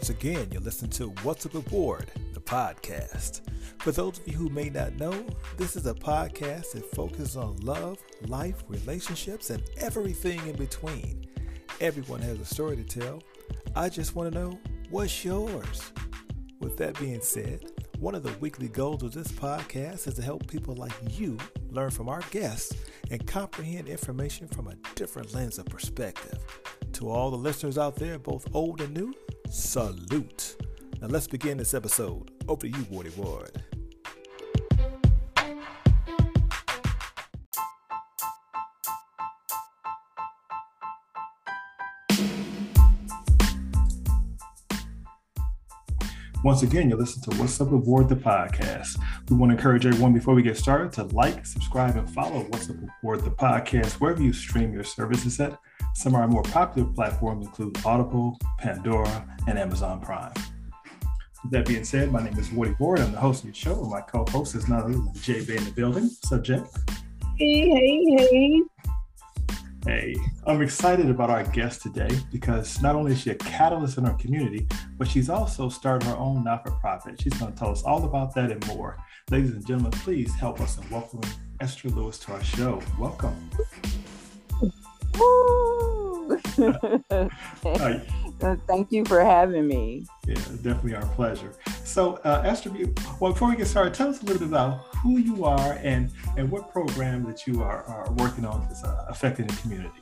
[0.00, 3.42] Once again, you're listening to What's Up Aboard, the podcast.
[3.80, 5.26] For those of you who may not know,
[5.58, 11.26] this is a podcast that focuses on love, life, relationships, and everything in between.
[11.82, 13.22] Everyone has a story to tell.
[13.76, 14.58] I just want to know
[14.88, 15.92] what's yours.
[16.60, 20.46] With that being said, one of the weekly goals of this podcast is to help
[20.46, 21.36] people like you
[21.68, 22.74] learn from our guests
[23.10, 26.38] and comprehend information from a different lens of perspective.
[26.94, 29.12] To all the listeners out there, both old and new,
[29.50, 30.56] salute.
[31.00, 32.30] Now let's begin this episode.
[32.48, 33.62] Over to you, Wardy Ward.
[46.42, 48.98] Once again, you listen to What's Up Aboard the podcast.
[49.28, 52.70] We want to encourage everyone before we get started to like, subscribe, and follow What's
[52.70, 55.58] Up Aboard the podcast wherever you stream your services at.
[55.94, 60.32] Some of our more popular platforms include Audible, Pandora, and Amazon Prime.
[61.42, 63.00] With that being said, my name is Woody Ward.
[63.00, 65.58] I'm the host of the show, and my co-host is not other than Jay Bay
[65.58, 66.08] in the building.
[66.08, 66.66] Subject.
[67.36, 68.62] Hey, hey, hey.
[69.86, 70.14] Hey,
[70.46, 74.14] I'm excited about our guest today because not only is she a catalyst in our
[74.14, 77.18] community, but she's also started her own not for profit.
[77.18, 78.98] She's going to tell us all about that and more.
[79.30, 82.82] Ladies and gentlemen, please help us in welcoming Esther Lewis to our show.
[82.98, 83.50] Welcome.
[88.42, 88.56] Hi.
[88.66, 90.06] Thank you for having me.
[90.26, 91.52] Yeah, definitely our pleasure.
[91.84, 92.70] So, uh, Esther,
[93.18, 96.10] well, before we get started, tell us a little bit about who you are and,
[96.36, 100.00] and what program that you are, are working on that's uh, affecting the community.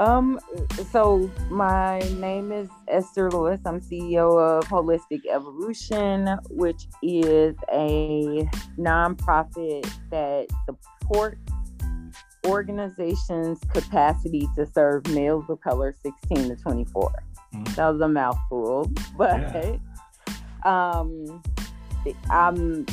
[0.00, 0.40] Um,
[0.92, 3.60] so my name is Esther Lewis.
[3.66, 11.52] I'm CEO of Holistic Evolution, which is a nonprofit that supports
[12.46, 17.12] organization's capacity to serve males of color 16 to 24.
[17.54, 17.74] Mm-hmm.
[17.74, 19.76] That was a mouthful, but yeah.
[20.64, 21.42] um,
[22.30, 22.86] I'm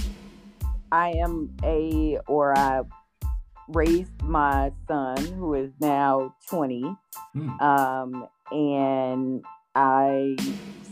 [0.91, 2.81] I am a or I
[3.69, 6.95] raised my son who is now 20,
[7.35, 7.61] mm.
[7.61, 9.43] um, and
[9.75, 10.37] I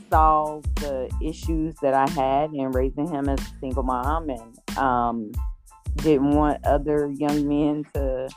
[0.09, 5.31] saw the issues that I had in raising him as a single mom, and um,
[5.97, 8.29] didn't want other young men to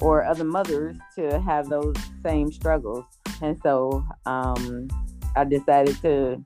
[0.00, 1.94] or other mothers to have those
[2.24, 3.04] same struggles.
[3.42, 4.88] And so um,
[5.36, 6.42] I decided to,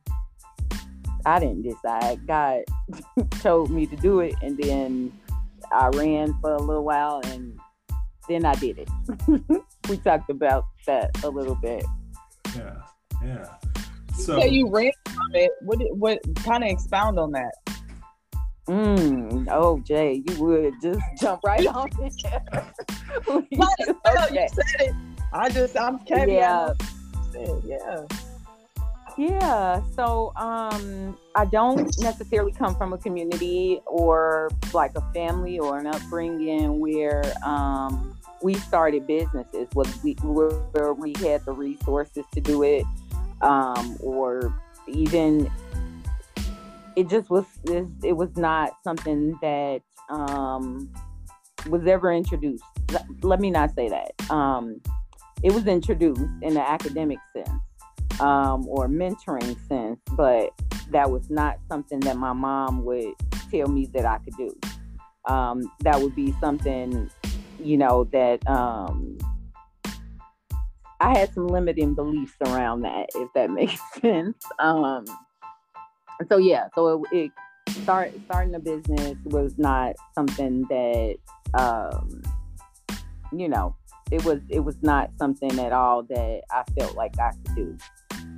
[1.26, 2.26] I didn't decide.
[2.26, 2.62] God
[3.40, 4.34] told me to do it.
[4.42, 5.12] And then
[5.72, 7.58] I ran for a little while and
[8.28, 8.88] then I did it.
[9.88, 11.84] we talked about that a little bit.
[12.56, 12.76] Yeah.
[13.22, 13.46] Yeah.
[14.16, 15.50] So yeah, you ran from it.
[15.60, 17.52] What, what kind of expound on that?
[18.68, 22.14] Mm, oh, Jay, you would just jump right on it.
[23.28, 23.46] okay.
[23.50, 24.94] You said it.
[25.32, 26.34] I just, I'm catching.
[26.34, 26.72] Yeah.
[27.64, 28.06] Yeah.
[29.18, 29.82] Yeah.
[29.94, 35.86] So, um, I don't necessarily come from a community or like a family or an
[35.86, 42.62] upbringing where, um, we started businesses where we, where we had the resources to do
[42.62, 42.84] it,
[43.40, 44.54] um, or
[44.86, 45.50] even
[46.96, 47.44] it just was
[48.02, 50.92] it was not something that um,
[51.68, 52.64] was ever introduced.
[53.22, 54.30] Let me not say that.
[54.30, 54.80] Um,
[55.42, 60.50] it was introduced in the academic sense um, or mentoring sense, but
[60.90, 63.12] that was not something that my mom would
[63.50, 64.56] tell me that I could do.
[65.26, 67.10] Um, that would be something,
[67.58, 69.18] you know, that um,
[71.00, 74.42] I had some limiting beliefs around that, if that makes sense.
[74.58, 75.04] Um,
[76.28, 77.32] so yeah, so it, it
[77.82, 81.16] start starting a business was not something that
[81.54, 82.22] um,
[83.32, 83.74] you know
[84.10, 87.76] it was it was not something at all that I felt like I could do.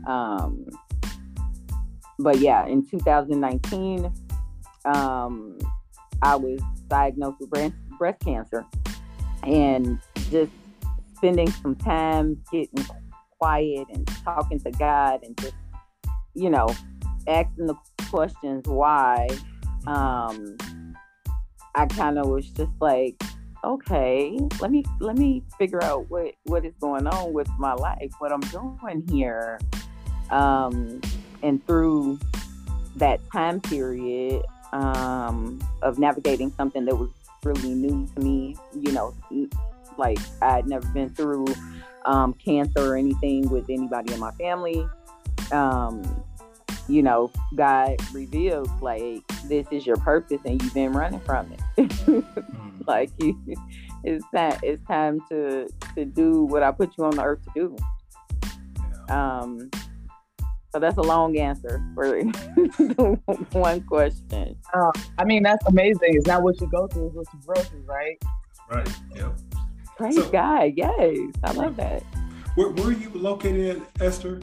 [0.07, 0.67] Um,
[2.19, 4.11] but yeah, in 2019,
[4.87, 5.59] um,
[6.23, 8.65] I was diagnosed with breast, breast cancer,
[9.43, 9.99] and
[10.31, 10.53] just
[11.17, 12.87] spending some time getting
[13.39, 15.55] quiet and talking to God and just
[16.35, 16.69] you know
[17.29, 17.75] asking the
[18.11, 19.29] questions why,
[19.87, 20.57] um,
[21.75, 23.23] I kind of was just like,
[23.65, 28.13] okay, let me let me figure out what what is going on with my life,
[28.19, 29.59] what I'm doing here,
[30.31, 31.01] um,
[31.43, 32.19] and through
[32.97, 37.11] that time period um, of navigating something that was
[37.45, 39.15] really new to me, you know,
[39.99, 41.47] like I'd never been through
[42.05, 44.87] um, cancer or anything with anybody in my family.
[45.53, 46.25] Um,
[46.89, 51.61] you know, God reveals like this is your purpose and you've been running from it.
[51.89, 52.21] mm-hmm.
[52.87, 53.37] Like you,
[54.05, 55.67] it's time it's time to
[55.97, 57.77] to do what I put you on the earth to do.
[59.09, 59.71] Yeah, Um,
[60.73, 62.21] so that's a long answer for
[63.53, 64.57] one question.
[64.73, 66.15] Uh, I mean, that's amazing.
[66.15, 68.23] It's not what you go through, it's what you grow through, right?
[68.71, 68.89] Right.
[69.17, 69.37] Yep.
[69.97, 70.73] Praise so, God.
[70.77, 71.17] Yes.
[71.43, 72.05] I love that.
[72.55, 74.41] Where, where are you located at, Esther?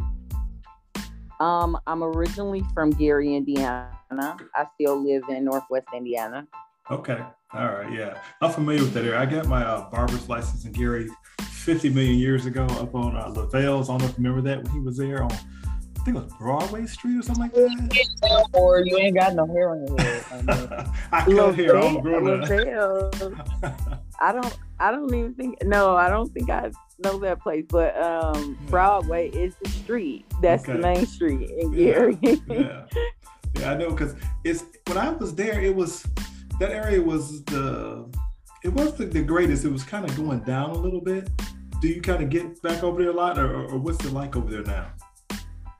[1.40, 3.90] Um, I'm originally from Gary, Indiana.
[4.12, 6.48] I still live in Northwest Indiana.
[6.92, 7.20] Okay.
[7.54, 7.92] All right.
[7.92, 8.22] Yeah.
[8.42, 9.20] I'm familiar with that area.
[9.20, 11.08] I got my uh, barber's license in Gary
[11.42, 13.90] 50 million years ago up on uh, Lavelle's.
[13.90, 16.24] I don't know if you remember that when he was there on, I think it
[16.24, 18.48] was Broadway Street or something like that.
[18.54, 20.90] Or you ain't got no hair on your head.
[21.12, 21.78] I cut hair.
[21.78, 22.44] I'm grown
[24.20, 24.58] I don't.
[24.80, 25.64] I don't even think.
[25.64, 26.72] No, I don't think I
[27.04, 27.66] know that place.
[27.68, 28.70] But um, yeah.
[28.70, 30.26] Broadway is the street.
[30.42, 30.74] That's okay.
[30.74, 32.18] the main street in Gary.
[32.22, 32.36] Yeah.
[32.48, 32.86] yeah.
[33.56, 36.06] yeah, I know because it's when I was there, it was
[36.60, 38.10] that area was the
[38.64, 39.66] it wasn't the greatest.
[39.66, 41.30] It was kind of going down a little bit.
[41.82, 44.36] Do you kind of get back over there a lot, or, or what's it like
[44.38, 44.94] over there now?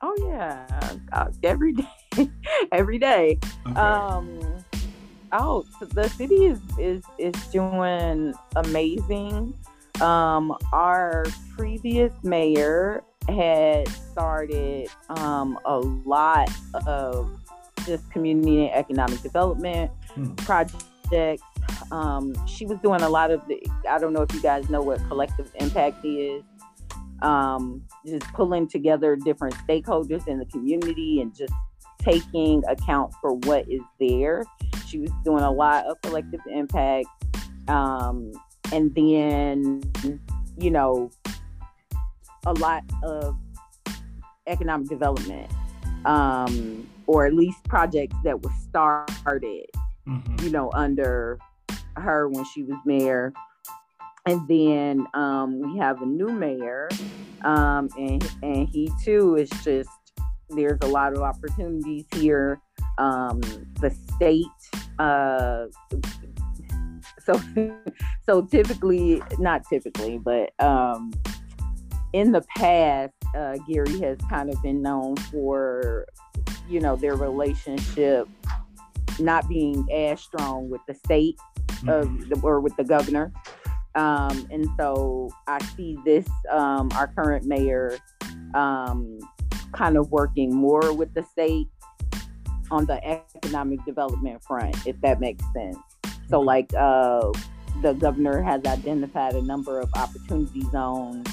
[0.02, 0.66] Oh yeah,
[1.12, 2.30] uh, every day,
[2.72, 3.38] every day.
[3.66, 3.80] Okay.
[3.80, 4.38] Um,
[5.32, 9.54] oh, the city is is is doing amazing.
[10.00, 11.24] Um, our
[11.56, 16.50] previous mayor had started um, a lot
[16.86, 17.30] of
[17.86, 20.34] just community and economic development hmm.
[20.36, 21.42] projects.
[21.90, 24.82] Um, she was doing a lot of the, I don't know if you guys know
[24.82, 26.42] what collective impact is.
[27.22, 31.52] Um, just pulling together different stakeholders in the community and just
[31.98, 34.44] taking account for what is there.
[34.86, 37.06] She was doing a lot of collective impact.
[37.68, 38.32] Um,
[38.74, 40.20] and then,
[40.58, 41.10] you know,
[42.44, 43.36] a lot of
[44.46, 45.50] economic development.
[46.04, 49.66] Um, or at least projects that were started,
[50.06, 50.44] mm-hmm.
[50.44, 51.38] you know, under
[51.96, 53.32] her when she was mayor.
[54.26, 56.88] And then um, we have a new mayor,
[57.44, 59.90] um, and and he too is just
[60.48, 62.58] there's a lot of opportunities here.
[62.96, 63.42] Um,
[63.80, 64.46] the state,
[64.98, 65.66] uh,
[67.24, 67.40] so
[68.26, 71.12] so typically, not typically, but um,
[72.12, 76.06] in the past, uh, Gary has kind of been known for
[76.68, 78.28] you know their relationship
[79.18, 82.32] not being as strong with the state mm-hmm.
[82.32, 83.32] of, or with the governor
[83.94, 87.98] um, and so i see this um, our current mayor
[88.54, 89.18] um,
[89.72, 91.68] kind of working more with the state
[92.70, 95.76] on the economic development front if that makes sense
[96.28, 96.46] so mm-hmm.
[96.46, 97.30] like uh,
[97.82, 101.26] the governor has identified a number of opportunity zones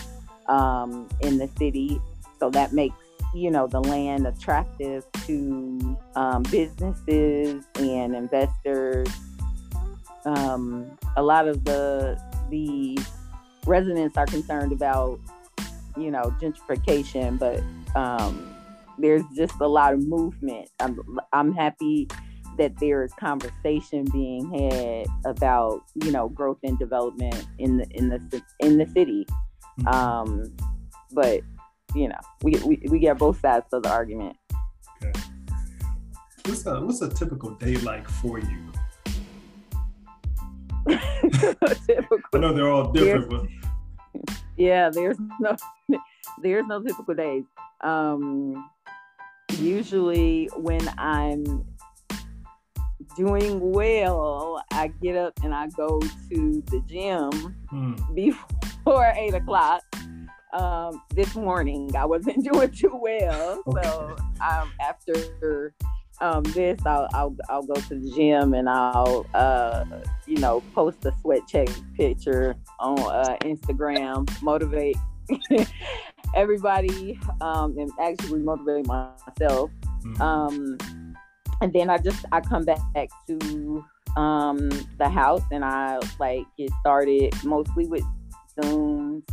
[0.48, 2.02] um, in the city
[2.40, 2.96] so that makes
[3.34, 9.08] you know the land attractive to um, businesses and investors.
[10.26, 13.00] Um, a lot of the the
[13.66, 15.20] residents are concerned about
[15.96, 17.62] you know gentrification, but
[17.96, 18.54] um,
[18.98, 20.70] there's just a lot of movement.
[20.80, 21.00] I'm
[21.32, 22.08] I'm happy
[22.58, 28.10] that there is conversation being had about you know growth and development in the in
[28.10, 29.26] the in the city.
[29.80, 29.88] Mm-hmm.
[29.88, 30.56] Um,
[31.12, 31.42] but
[31.96, 34.38] you know, we, we, we get both sides of the argument.
[35.04, 35.20] Okay.
[36.46, 38.72] What's a, what's a typical day like for you?
[40.88, 45.56] I know they're all different, but yeah, there's no
[46.42, 47.44] there's no typical days.
[47.82, 48.70] Um,
[49.58, 51.66] usually when I'm
[53.16, 57.32] doing well, I get up and I go to the gym
[57.70, 57.94] hmm.
[58.14, 59.84] before eight o'clock
[60.54, 61.96] um, this morning.
[61.96, 63.82] I wasn't doing too well, okay.
[63.84, 65.74] so um, after
[66.20, 69.86] um, this, I'll, I'll, I'll go to the gym and I'll uh,
[70.28, 74.98] you know post a sweat check picture on uh, Instagram, motivate
[76.36, 79.72] everybody, um, and actually motivate myself.
[80.04, 80.22] Mm-hmm.
[80.22, 80.78] Um,
[81.62, 82.80] and then I just I come back
[83.28, 83.84] to
[84.18, 88.04] um, the house and I like get started mostly with
[88.60, 89.24] Zooms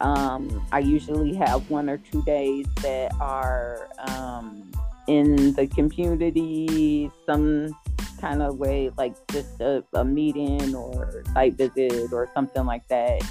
[0.00, 4.70] um, I usually have one or two days that are um,
[5.06, 7.74] in the community, some
[8.20, 13.22] kind of way, like just a, a meeting or site visit or something like that.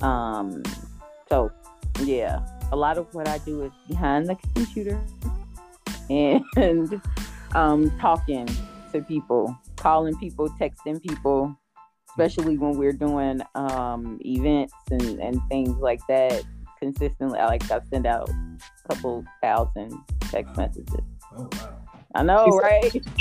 [0.00, 0.62] Um,
[1.28, 1.52] so,
[2.00, 2.40] yeah,
[2.72, 5.00] a lot of what I do is behind the computer
[6.10, 7.00] and
[7.54, 8.48] um, talking
[8.92, 11.56] to people, calling people, texting people
[12.18, 16.42] especially when we're doing um, events and, and things like that
[16.80, 17.38] consistently.
[17.38, 21.04] I like I send out a couple thousand text messages.
[21.36, 21.78] Oh wow.
[22.14, 22.92] I know, she right?
[22.92, 23.02] Said,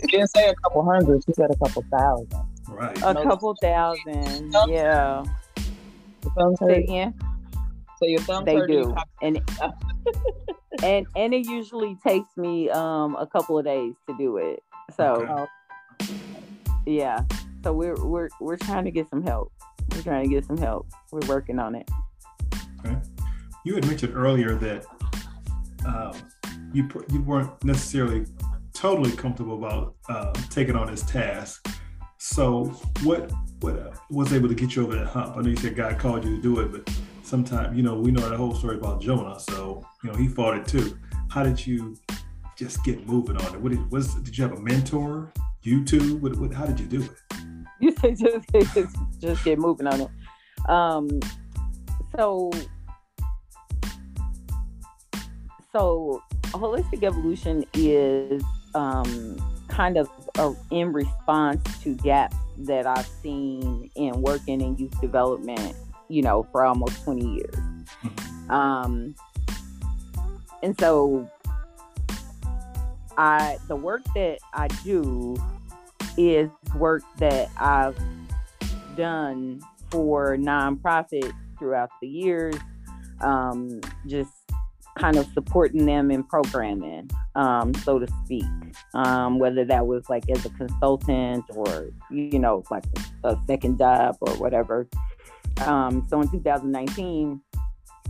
[0.00, 2.32] she didn't say a couple hundred, she said a couple thousand.
[2.68, 2.96] Right.
[2.98, 5.24] A couple thousand, yeah.
[6.60, 7.14] Say again.
[8.02, 8.68] So your thumbs they hurt.
[8.68, 9.40] do, and
[10.82, 14.62] and and it usually takes me um a couple of days to do it.
[14.96, 15.48] So
[16.02, 16.14] Okay.
[16.86, 17.24] yeah,
[17.62, 19.52] so we're we're we're trying to get some help.
[19.94, 20.86] We're trying to get some help.
[21.12, 21.90] We're working on it.
[22.84, 22.96] Okay.
[23.64, 24.86] You had mentioned earlier that
[25.86, 26.12] um,
[26.72, 28.24] you you weren't necessarily
[28.72, 31.68] totally comfortable about uh, taking on this task.
[32.16, 32.64] So
[33.02, 33.30] what
[33.60, 35.36] what uh, was able to get you over that hump?
[35.36, 36.88] I know you said God called you to do it, but
[37.30, 39.38] sometimes you know we know the whole story about Jonah.
[39.38, 40.98] So you know he fought it too.
[41.28, 41.96] How did you
[42.56, 43.60] just get moving on it?
[43.60, 45.32] What did, was did you have a mentor?
[45.64, 46.20] YouTube?
[46.20, 47.10] What, what, how did you do it?
[47.82, 50.10] You say just just, just get moving on it.
[50.68, 51.08] Um,
[52.14, 52.50] so
[55.72, 58.42] so holistic evolution is
[58.74, 65.00] um, kind of a, in response to gaps that I've seen in working in youth
[65.00, 65.74] development,
[66.10, 67.54] you know, for almost 20 years.
[68.48, 69.14] Um,
[70.62, 71.30] and so
[73.16, 75.36] I the work that I do
[76.16, 77.98] is work that I've
[78.96, 82.56] done for nonprofits throughout the years,
[83.20, 84.32] um, just
[84.98, 88.44] kind of supporting them in programming, um, so to speak.
[88.94, 92.84] Um, whether that was like as a consultant or you know like
[93.24, 94.88] a second job or whatever.
[95.66, 97.40] Um, so in 2019,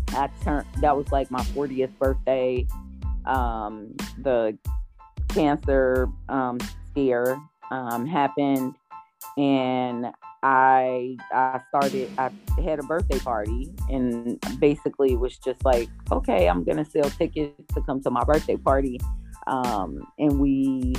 [0.08, 0.66] I turned.
[0.80, 2.66] That was like my 40th birthday.
[3.26, 4.56] Um, the
[5.28, 6.58] cancer um,
[6.90, 7.40] scare
[7.70, 8.74] um, happened,
[9.36, 10.06] and
[10.42, 12.10] I I started.
[12.18, 12.30] I
[12.62, 17.82] had a birthday party, and basically was just like, okay, I'm gonna sell tickets to
[17.82, 18.98] come to my birthday party,
[19.46, 20.94] um, and we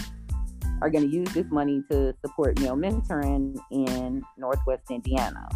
[0.82, 5.48] are gonna use this money to support male mentoring in Northwest Indiana.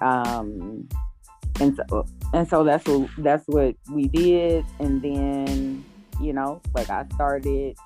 [0.00, 0.88] Um,
[1.60, 5.84] and so and so that's what that's what we did, and then
[6.20, 7.76] you know, like I started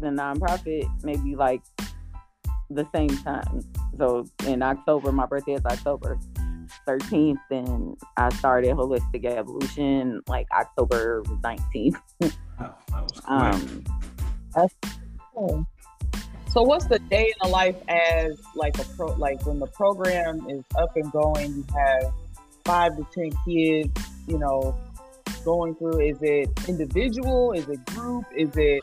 [0.00, 1.62] the nonprofit maybe like
[2.70, 3.62] the same time.
[3.98, 6.18] So in October, my birthday is October
[6.86, 12.00] 13th, and I started Holistic Evolution like October 19th.
[12.20, 13.24] Wow, that was quick.
[13.24, 13.84] Um,
[15.36, 15.64] Oh.
[16.58, 20.44] So what's the day in the life as like a pro like when the program
[20.50, 22.12] is up and going, you have
[22.64, 23.92] five to ten kids,
[24.26, 24.76] you know,
[25.44, 28.82] going through is it individual, is it group, is it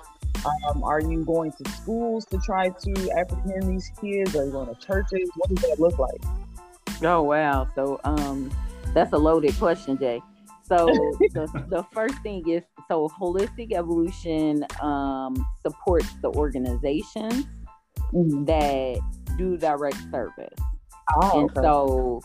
[0.70, 4.34] um, are you going to schools to try to apprehend these kids?
[4.38, 5.30] Are you going to churches?
[5.36, 6.24] What does that look like?
[7.04, 7.68] Oh wow!
[7.76, 8.50] So um,
[8.94, 10.22] that's a loaded question, Jay.
[10.64, 17.46] So the, the first thing is so holistic evolution um, supports the organizations
[18.16, 19.00] that
[19.38, 20.60] do direct service,
[21.22, 22.22] Oh, and so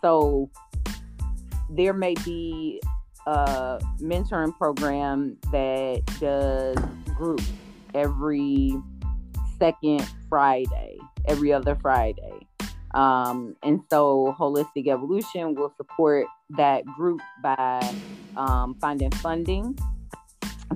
[0.00, 0.50] so
[1.70, 2.80] there may be
[3.26, 6.76] a mentoring program that does
[7.16, 7.42] group
[7.94, 8.74] every
[9.58, 10.96] second Friday,
[11.26, 12.46] every other Friday.
[12.94, 17.94] Um, and so Holistic Evolution will support that group by
[18.36, 19.78] um, finding funding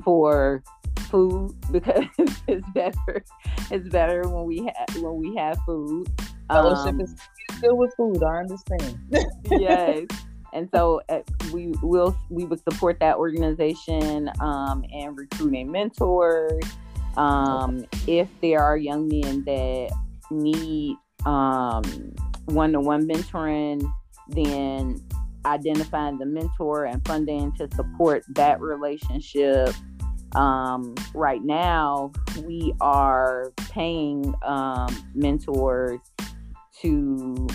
[0.04, 0.62] for
[1.12, 2.06] food because
[2.48, 3.24] it's better.
[3.70, 6.08] It's better when we have when we have food.
[6.48, 7.14] fellowship Um, is
[7.58, 8.22] still with food.
[8.24, 8.98] I understand.
[9.50, 10.06] yes.
[10.52, 11.20] And so uh,
[11.52, 16.64] we will we would support that organization um, and recruiting mentors.
[17.16, 19.90] Um, if there are young men that
[20.30, 21.82] need um,
[22.46, 23.82] one-to-one mentoring,
[24.28, 25.02] then
[25.44, 29.74] identifying the mentor and funding to support that relationship.
[30.34, 32.12] Um, right now,
[32.44, 36.00] we are paying um, mentors
[36.80, 37.48] to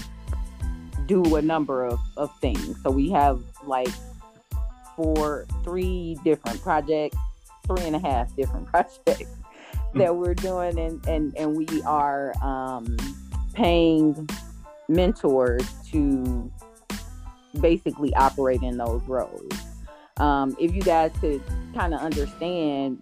[1.07, 2.75] do a number of, of things.
[2.83, 3.89] So we have like
[4.95, 7.17] four, three different projects,
[7.65, 9.31] three and a half different projects
[9.95, 12.97] that we're doing, and and and we are um,
[13.53, 14.27] paying
[14.87, 16.51] mentors to
[17.59, 19.51] basically operate in those roles.
[20.19, 21.41] Um, if you guys could
[21.73, 22.99] kind of understand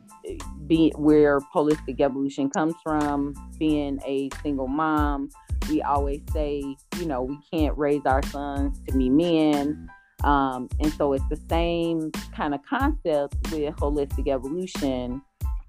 [0.68, 5.30] be where holistic evolution comes from, being a single mom,
[5.70, 6.64] we always say,
[6.98, 9.90] you know, we can't raise our sons to be men.
[10.24, 15.22] Um, and so it's the same kind of concept with holistic evolution.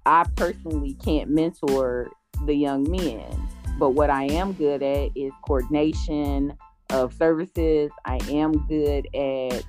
[0.05, 2.09] I personally can't mentor
[2.45, 3.29] the young men,
[3.77, 6.57] but what I am good at is coordination
[6.89, 7.91] of services.
[8.05, 9.63] I am good at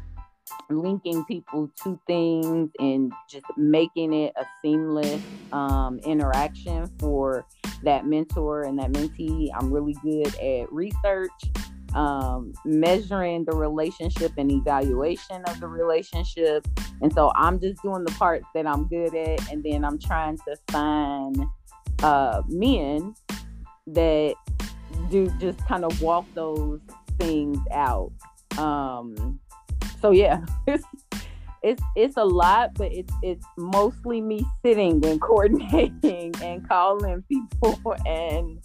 [0.71, 7.47] linking people to things and just making it a seamless um, interaction for
[7.83, 9.51] that mentor and that mentee.
[9.55, 11.31] I'm really good at research.
[11.95, 16.67] um, measuring the relationship and evaluation of the relationship.
[17.01, 20.37] And so I'm just doing the parts that I'm good at, and then I'm trying
[20.39, 21.45] to find
[22.03, 23.15] uh, men
[23.87, 24.35] that
[25.11, 26.81] do just kind of walk those
[27.19, 28.13] things out.
[28.59, 29.41] Um,
[30.01, 30.85] so yeah, it's
[31.63, 37.97] it's it's a lot, but it's it's mostly me sitting and coordinating and calling people
[38.07, 38.61] and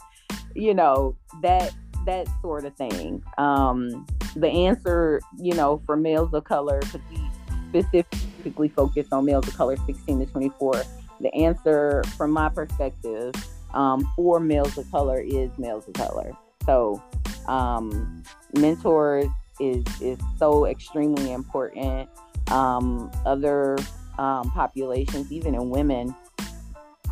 [0.56, 1.74] you know that
[2.06, 3.24] that sort of thing.
[3.38, 9.48] Um, the answer, you know, for males of color, because we specifically focus on males
[9.48, 10.84] of color 16 to 24,
[11.22, 13.34] the answer from my perspective
[13.74, 16.34] um, for males of color is males of color.
[16.66, 17.02] So,
[17.48, 18.24] um,
[18.58, 22.10] mentors is is so extremely important.
[22.52, 23.78] Um, other
[24.18, 26.16] um, populations, even in women,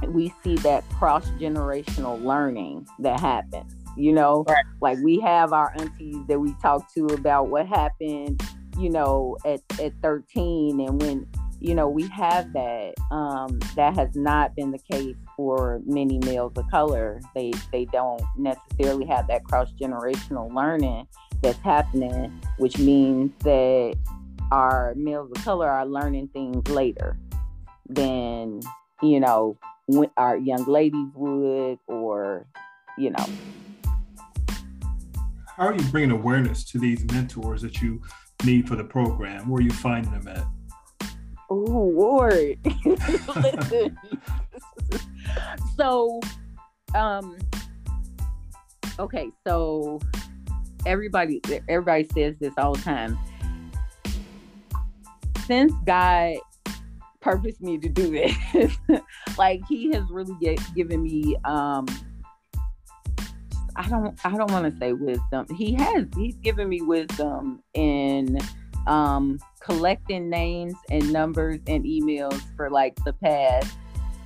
[0.08, 4.66] we see that cross generational learning that happens you know right.
[4.82, 8.42] like we have our aunties that we talk to about what happened
[8.78, 11.28] you know at, at 13 and when
[11.60, 16.54] you know we have that um, that has not been the case for many males
[16.56, 21.06] of color they they don't necessarily have that cross generational learning
[21.42, 23.96] that's happening which means that
[24.52, 27.18] our males of color are learning things later
[27.90, 28.60] than
[29.02, 29.58] you know
[30.18, 32.46] our young ladies would or
[32.98, 33.26] you know
[35.62, 38.02] how are you bringing awareness to these mentors that you
[38.44, 39.48] need for the program?
[39.48, 40.46] Where are you finding them at?
[41.52, 42.58] Oh Lord.
[43.36, 43.98] Listen.
[45.78, 46.20] so
[46.96, 47.38] um
[48.98, 50.00] okay, so
[50.86, 53.18] everybody everybody says this all the time.
[55.46, 56.36] Since God
[57.20, 58.78] purposed me to do this,
[59.38, 61.86] like he has really get, given me um
[63.76, 65.46] I don't I don't want to say wisdom.
[65.56, 68.38] He has he's given me wisdom in
[68.88, 73.72] um collecting names and numbers and emails for like the past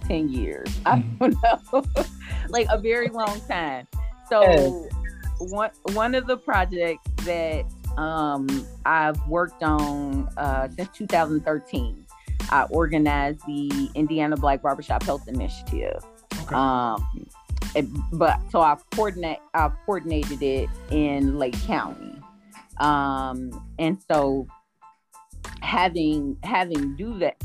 [0.07, 0.67] 10 years.
[0.85, 1.29] I mm-hmm.
[1.31, 2.05] don't know.
[2.49, 3.87] like a very long time.
[4.29, 5.04] So yes.
[5.39, 7.65] One one of the projects that
[7.97, 8.47] um
[8.85, 12.05] I've worked on uh since 2013.
[12.51, 16.03] I organized the Indiana Black Barbershop Health Initiative.
[16.43, 16.55] Okay.
[16.55, 17.27] Um
[18.13, 22.15] but so I've coordinate I've coordinated it in Lake County,
[22.79, 24.47] um, and so
[25.61, 27.35] having having do that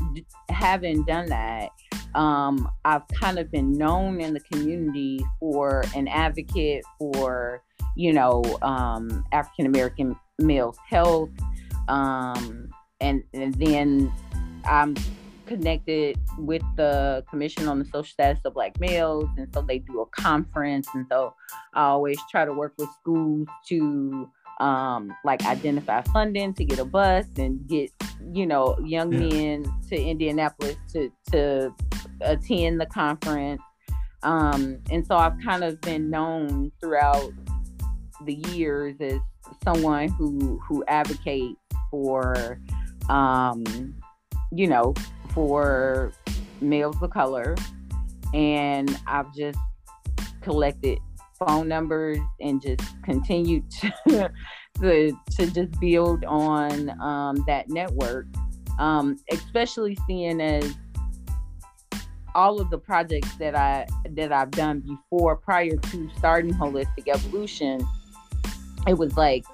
[0.49, 1.69] having done that,
[2.15, 7.61] um, I've kind of been known in the community for an advocate for
[7.95, 11.29] you know um, African American males' health,
[11.87, 14.11] um, and and then
[14.65, 14.95] I'm
[15.45, 20.01] connected with the Commission on the Social Status of Black Males, and so they do
[20.01, 21.33] a conference, and so
[21.73, 24.29] I always try to work with schools to
[24.61, 27.91] um, like identify funding to get a bus and get
[28.33, 29.19] you know young yeah.
[29.19, 31.73] men to Indianapolis to to
[32.21, 33.61] attend the conference.
[34.23, 37.31] Um, and so I've kind of been known throughout
[38.25, 39.19] the years as
[39.63, 42.59] someone who who advocates for
[43.09, 43.63] um,
[44.51, 44.93] you know
[45.33, 46.13] for
[46.61, 47.55] males of color.
[48.33, 49.59] And I've just
[50.41, 50.99] collected
[51.37, 53.91] phone numbers and just continued to,
[54.79, 58.27] to, to just build on um, that network,
[58.79, 60.75] um, especially seeing as
[62.33, 67.85] all of the projects that I that I've done before prior to starting holistic evolution,
[68.87, 69.45] it was like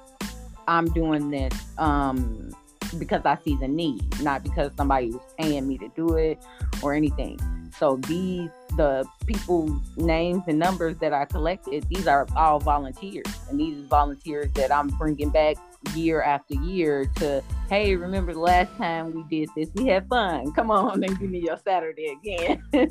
[0.67, 2.51] I'm doing this um,
[2.97, 6.43] because I see the need, not because somebody was paying me to do it
[6.81, 7.39] or anything.
[7.77, 13.59] So these the people's names and numbers that I collected, these are all volunteers, and
[13.59, 15.57] these volunteers that I'm bringing back
[15.95, 19.69] year after year to, hey, remember the last time we did this?
[19.75, 20.51] We had fun.
[20.53, 22.63] Come on and give me your Saturday again,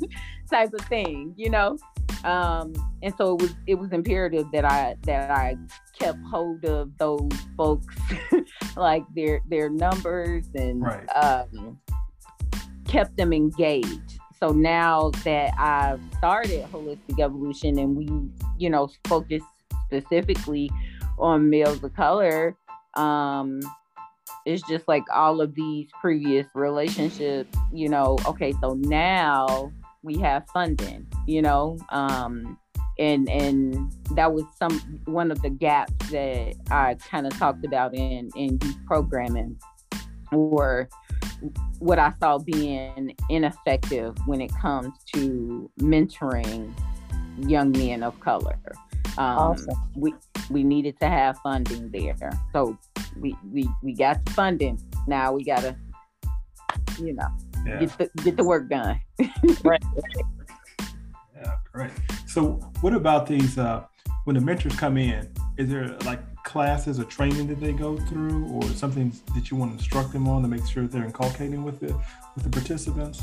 [0.49, 1.77] type of thing, you know.
[2.23, 5.57] Um, and so it was it was imperative that I that I
[5.97, 7.95] kept hold of those folks,
[8.75, 11.07] like their their numbers and right.
[11.15, 11.79] um,
[12.87, 14.19] kept them engaged.
[14.39, 18.07] So now that I've started holistic evolution and we,
[18.59, 19.41] you know, focus
[19.87, 20.69] specifically
[21.17, 22.55] on males of color,
[22.95, 23.59] um,
[24.45, 29.71] it's just like all of these previous relationships, you know, okay, so now
[30.07, 32.57] we have funding, you know, um,
[32.97, 37.93] and and that was some one of the gaps that I kind of talked about
[37.93, 39.59] in in youth programming,
[40.31, 40.87] or
[41.79, 46.73] what I saw being ineffective when it comes to mentoring
[47.37, 48.57] young men of color.
[49.17, 49.75] Um, awesome.
[49.95, 50.13] We
[50.49, 52.77] we needed to have funding there, so
[53.19, 54.79] we we we got the funding.
[55.05, 55.75] Now we gotta,
[56.97, 57.27] you know,
[57.65, 57.79] yeah.
[57.79, 58.99] get the get the work done.
[59.63, 59.83] right.
[61.35, 61.91] Yeah, great.
[62.25, 63.57] So, what about these?
[63.57, 63.83] Uh,
[64.25, 68.47] when the mentors come in, is there like classes or training that they go through,
[68.47, 71.79] or something that you want to instruct them on to make sure they're inculcating with
[71.79, 71.93] the
[72.35, 73.21] with the participants?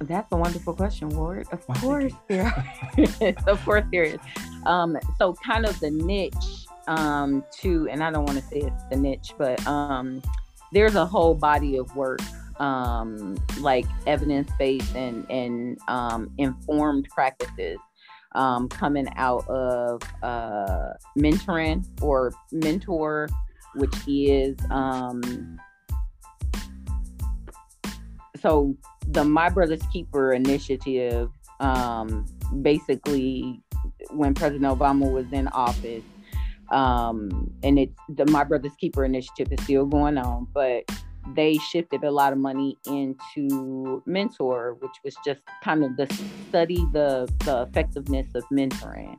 [0.00, 1.48] That's a wonderful question, Ward.
[1.50, 2.52] Of course there
[2.96, 3.34] is.
[3.46, 4.18] of course there is.
[4.64, 8.82] Um, so kind of the niche um, to, and I don't want to say it's
[8.90, 10.22] the niche, but um,
[10.72, 12.20] there's a whole body of work
[12.60, 17.78] um, like evidence-based and, and um, informed practices
[18.34, 23.28] um, coming out of uh, mentoring or mentor,
[23.74, 25.58] which is um,
[28.40, 28.76] so
[29.08, 32.26] the My Brother's Keeper initiative, um,
[32.62, 33.60] basically,
[34.10, 36.04] when President Obama was in office,
[36.70, 40.84] um, and it's the My Brother's Keeper initiative is still going on, but
[41.34, 46.06] they shifted a lot of money into mentor, which was just kind of the
[46.48, 49.16] study the the effectiveness of mentoring.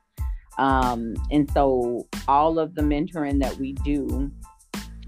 [0.57, 4.29] Um, and so all of the mentoring that we do,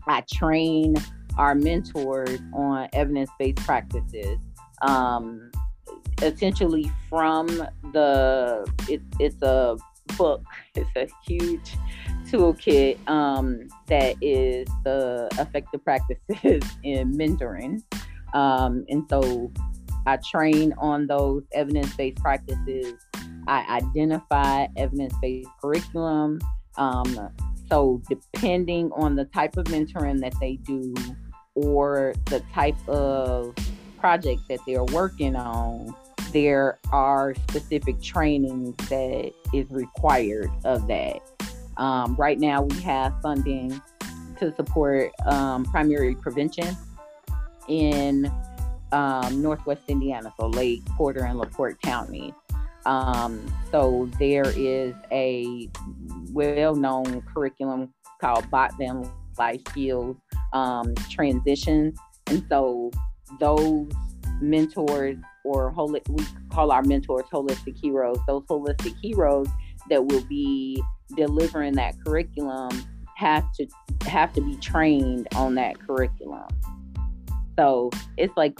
[0.07, 0.95] I train
[1.37, 4.37] our mentors on evidence-based practices
[4.81, 5.51] um,
[6.21, 7.47] essentially from
[7.93, 9.77] the it, it's a
[10.17, 10.43] book.
[10.75, 11.75] It's a huge
[12.29, 17.81] toolkit um, that is the effective practices in mentoring.
[18.33, 19.51] Um, and so
[20.05, 22.93] i train on those evidence-based practices.
[23.47, 26.39] I identify evidence-based curriculum.
[26.77, 27.29] Um,
[27.69, 30.93] so depending on the type of mentoring that they do
[31.55, 33.55] or the type of
[33.99, 35.93] project that they're working on,
[36.31, 41.19] there are specific trainings that is required of that.
[41.77, 43.81] Um, right now, we have funding
[44.39, 46.75] to support um, primary prevention
[47.67, 48.31] in
[48.91, 52.33] um, Northwest Indiana, so Lake Porter and LaPorte County.
[52.85, 55.69] Um, so there is a
[56.31, 60.17] well-known curriculum called Botvin Life Skills
[60.53, 62.91] um, Transitions, and so
[63.39, 63.91] those
[64.41, 68.17] mentors or holi- we call our mentors holistic heroes.
[68.27, 69.47] Those holistic heroes
[69.89, 70.81] that will be
[71.15, 72.69] delivering that curriculum
[73.15, 73.67] have to
[74.07, 76.47] have to be trained on that curriculum.
[77.57, 78.57] So it's like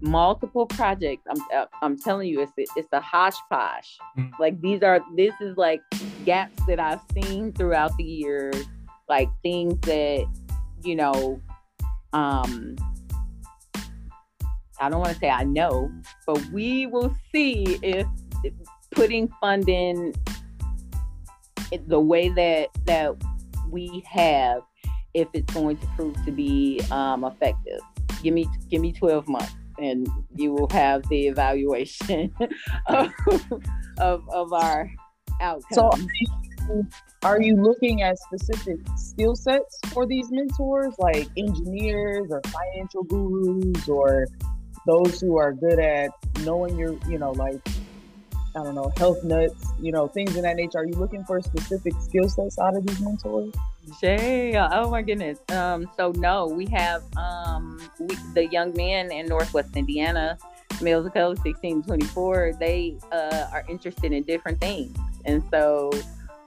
[0.00, 1.22] multiple projects.
[1.30, 3.98] I'm uh, i'm telling you it's it's a hodgepodge.
[4.18, 4.42] Mm-hmm.
[4.42, 5.80] like these are this is like
[6.24, 8.56] gaps that i've seen throughout the years.
[9.08, 10.26] Like things that
[10.82, 11.40] you know
[12.12, 12.76] um
[14.80, 15.90] I don't want to say I know,
[16.26, 18.06] but we will see if,
[18.90, 20.14] putting funding
[21.86, 23.14] the way that that
[23.70, 24.62] we have,
[25.14, 27.80] if it's going to prove to be um, effective.
[28.22, 32.34] Give me give me 12 months, and you will have the evaluation
[32.86, 33.12] of,
[33.98, 34.90] of, of our
[35.40, 36.08] outcome.
[36.68, 36.86] So,
[37.22, 43.88] are you looking at specific skill sets for these mentors, like engineers or financial gurus
[43.88, 44.26] or
[44.88, 47.60] those who are good at knowing your, you know, like
[48.56, 50.78] I don't know, health nuts, you know, things in that nature.
[50.78, 53.52] Are you looking for specific skill sets out of these mentors?
[54.00, 55.38] Shay, oh my goodness.
[55.50, 60.38] Um, so no, we have um we, the young men in Northwest Indiana,
[60.80, 64.96] males of color 16 24, they uh, are interested in different things.
[65.26, 65.92] And so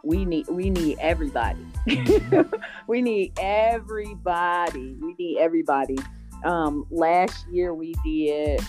[0.04, 1.63] we need we need everybody.
[1.88, 2.56] Mm-hmm.
[2.88, 4.95] we need everybody.
[4.99, 5.99] We need everybody
[6.43, 8.62] um, last year we did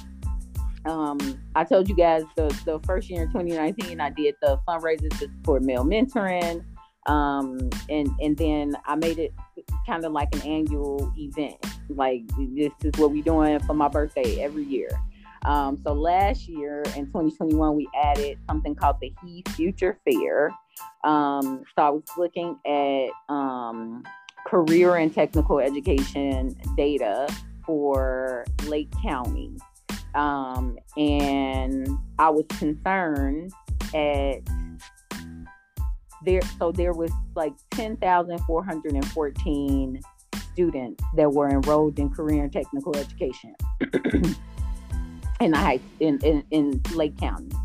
[0.84, 5.10] um, I told you guys the, the first year in 2019 I did the fundraisers
[5.20, 6.64] to support male mentoring.
[7.06, 9.32] Um, and and then I made it
[9.86, 11.56] kind of like an annual event.
[11.88, 14.88] Like this is what we're doing for my birthday every year.
[15.44, 20.52] Um, so last year in 2021 we added something called the He Future Fair.
[21.02, 24.04] Um, so I was looking at um,
[24.46, 27.26] career and technical education data
[27.72, 29.56] for Lake County.
[30.14, 33.50] Um, and I was concerned
[33.94, 34.40] at
[36.22, 40.02] there, so there was like 10,414
[40.52, 43.54] students that were enrolled in career and technical education
[45.40, 47.56] in, high, in, in, in Lake County.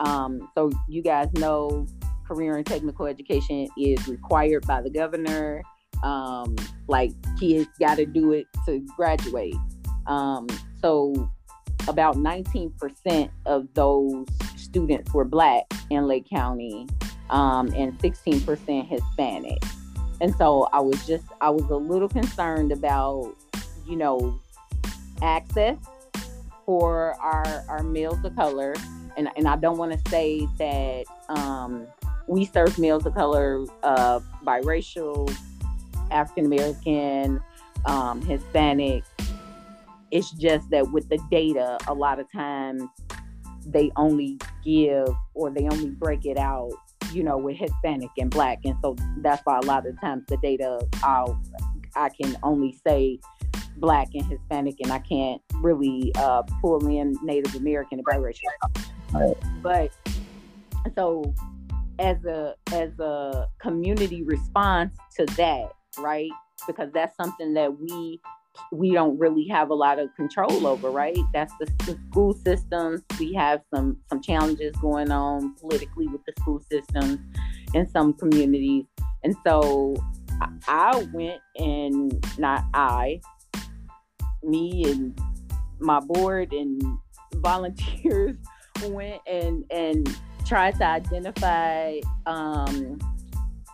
[0.00, 1.86] Um, so you guys know
[2.26, 5.62] career and technical education is required by the governor
[6.02, 6.56] um,
[6.88, 9.56] like kids got to do it to graduate.
[10.06, 10.46] Um,
[10.80, 11.30] so
[11.88, 16.86] about 19% of those students were black in Lake County
[17.30, 19.62] um, and 16% Hispanic.
[20.20, 23.34] And so I was just, I was a little concerned about,
[23.86, 24.40] you know,
[25.20, 25.78] access
[26.64, 28.74] for our, our males of color.
[29.16, 31.86] And, and I don't want to say that um,
[32.28, 35.34] we serve males of color, uh, biracial,
[36.12, 37.40] African American,
[37.86, 39.04] um, Hispanic.
[40.10, 42.82] It's just that with the data, a lot of times
[43.66, 46.72] they only give or they only break it out
[47.12, 50.36] you know, with Hispanic and Black, and so that's why a lot of times the
[50.38, 51.40] data I'll
[51.94, 53.18] I can only say
[53.76, 58.40] Black and Hispanic, and I can't really uh, pull in Native American and biracial.
[59.12, 59.36] Right.
[59.62, 59.92] But
[60.96, 61.34] so
[61.98, 66.30] as a as a community response to that, right?
[66.66, 68.20] Because that's something that we
[68.70, 71.16] we don't really have a lot of control over, right?
[71.32, 73.02] That's the, the, school systems.
[73.18, 77.18] We have some some challenges going on politically with the school systems
[77.74, 78.84] in some communities,
[79.24, 79.96] and so
[80.68, 83.20] I, went and not I,
[84.42, 85.18] me and
[85.80, 86.82] my board and
[87.36, 88.36] volunteers
[88.84, 92.98] went and and tried to identify um,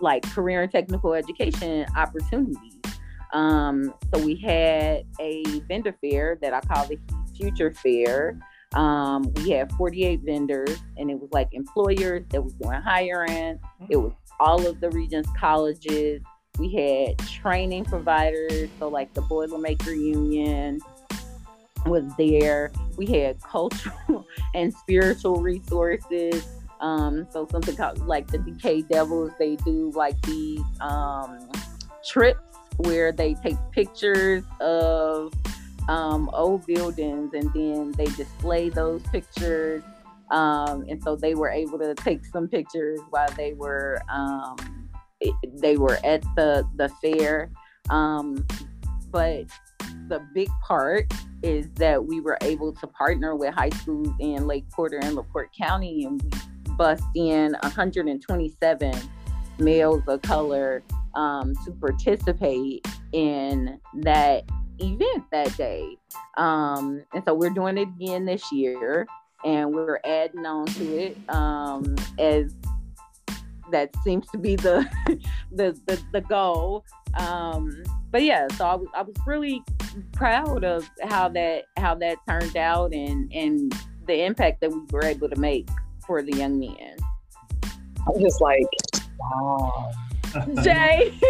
[0.00, 2.78] like career and technical education opportunities
[3.32, 6.98] um, so we had a vendor fair that I call the
[7.37, 8.38] Future Fair.
[8.74, 13.58] Um, we had 48 vendors, and it was like employers that was doing hiring.
[13.88, 16.22] It was all of the region's colleges.
[16.58, 20.80] We had training providers, so like the Boilermaker Union
[21.87, 22.72] was there.
[22.96, 26.46] We had cultural and spiritual resources.
[26.80, 31.50] Um, so something called like the Decay Devils, they do like these um,
[32.04, 35.32] trips where they take pictures of
[35.88, 39.82] um, old buildings and then they display those pictures.
[40.30, 44.56] Um, and so they were able to take some pictures while they were um,
[45.54, 47.50] they were at the the fair.
[47.90, 48.46] Um,
[49.10, 49.46] but
[50.08, 51.12] the big part
[51.42, 55.50] is that we were able to partner with high schools in Lake Porter and LaPorte
[55.58, 56.30] County, and we
[56.78, 58.94] bust in 127
[59.58, 60.82] males of color
[61.14, 64.44] um, to participate in that
[64.78, 65.96] event that day.
[66.36, 69.06] Um, and so we're doing it again this year,
[69.44, 72.54] and we're adding on to it um, as
[73.70, 74.88] that seems to be the
[75.52, 76.84] the, the, the goal.
[77.18, 79.62] Um, but yeah, so I was I was really
[80.12, 83.74] proud of how that how that turned out and and
[84.06, 85.68] the impact that we were able to make
[86.09, 86.97] for the young men.
[88.09, 88.66] I'm just like,
[89.21, 89.92] wow.
[90.62, 91.12] Jay.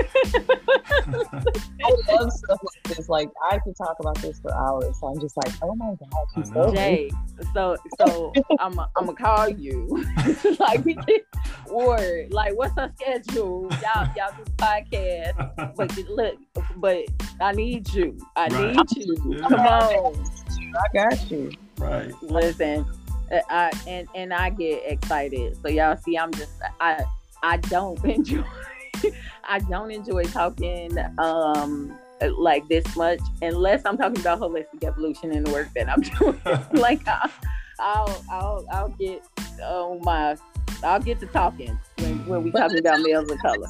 [1.84, 3.08] I love stuff like this.
[3.08, 4.96] Like I could talk about this for hours.
[5.00, 7.10] So I'm just like, oh my god, she's so Jay.
[7.54, 10.04] So so I'm a, I'm gonna call you.
[10.58, 10.98] like we
[11.70, 12.32] word.
[12.32, 13.68] Like what's our schedule?
[13.82, 15.76] Y'all y'all do podcast.
[15.76, 16.36] But look,
[16.76, 17.04] but
[17.40, 18.18] I need you.
[18.36, 18.76] I right.
[18.76, 19.16] need you.
[19.28, 19.48] Yeah.
[19.48, 20.24] Come on.
[20.58, 21.52] I got you.
[21.78, 22.12] Right.
[22.22, 22.84] Listen.
[23.30, 25.56] Uh, I and and I get excited.
[25.62, 27.04] So y'all see, I'm just I
[27.42, 28.44] I don't enjoy
[29.44, 31.98] I don't enjoy talking um
[32.36, 36.40] like this much unless I'm talking about holistic evolution and the work that I'm doing.
[36.80, 37.30] like I,
[37.78, 39.22] I'll I'll I'll get
[39.62, 40.36] oh my
[40.82, 43.68] I'll get to talking when, when we talking about males of color.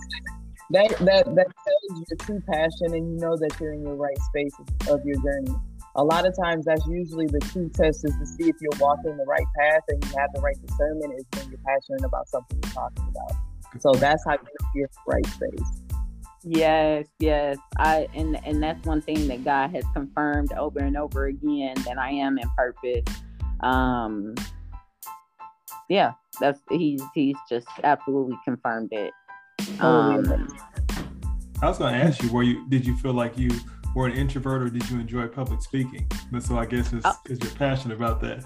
[0.71, 4.19] That that that tells your true passion and you know that you're in your right
[4.19, 4.55] space
[4.91, 5.55] of your journey.
[5.99, 9.17] A lot of times that's usually the true test is to see if you're walking
[9.17, 12.57] the right path and you have the right discernment is when you're passionate about something
[12.63, 13.33] you're talking about.
[13.81, 14.35] So that's how
[14.75, 15.83] you get right space.
[16.45, 17.59] Yes, yes.
[17.79, 21.99] I and and that's one thing that God has confirmed over and over again that
[21.99, 23.03] I am in purpose.
[23.59, 24.37] Um
[25.89, 29.13] yeah, that's he's he's just absolutely confirmed it.
[29.81, 30.49] Um
[31.61, 33.51] I was gonna ask you, were you did you feel like you
[33.99, 36.07] were an introvert or did you enjoy public speaking?
[36.31, 38.45] But so I guess it's because uh, you're passionate about that.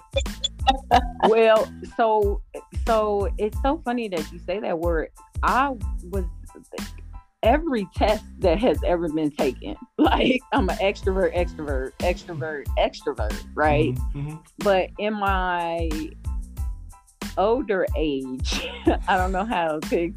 [1.28, 2.40] well, so
[2.86, 5.10] so it's so funny that you say that word.
[5.42, 6.24] I was
[7.42, 9.76] every test that has ever been taken.
[9.98, 13.94] Like I'm an extrovert, extrovert, extrovert, extrovert, right?
[13.94, 14.36] Mm-hmm, mm-hmm.
[14.58, 15.90] But in my
[17.36, 18.68] older age,
[19.06, 20.12] I don't know how to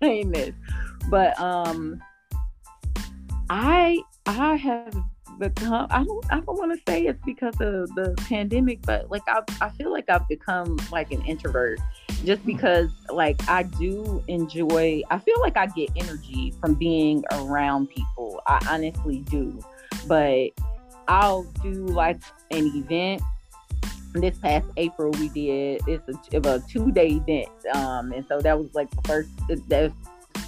[0.00, 0.52] explain this,
[1.08, 2.02] but um
[3.48, 4.94] I I have
[5.38, 9.22] become I don't I don't want to say it's because of the pandemic, but like
[9.28, 11.80] I I feel like I've become like an introvert
[12.24, 12.46] just hmm.
[12.46, 18.40] because like I do enjoy I feel like I get energy from being around people.
[18.46, 19.58] I honestly do.
[20.06, 20.50] But
[21.08, 23.22] I'll do like an event
[24.14, 28.58] this past April we did it's a, a two day event, um, and so that
[28.58, 29.30] was like the first.
[29.68, 29.92] That,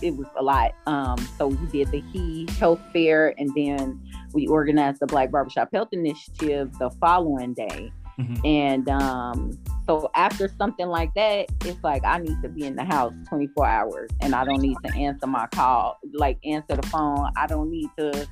[0.03, 0.75] it was a lot.
[0.87, 4.01] Um, so we did the He Health Fair, and then
[4.33, 7.93] we organized the Black Barbershop Health Initiative the following day.
[8.19, 8.47] Mm-hmm.
[8.47, 12.85] And um, so after something like that, it's like I need to be in the
[12.85, 17.31] house 24 hours, and I don't need to answer my call, like answer the phone.
[17.37, 18.27] I don't need to,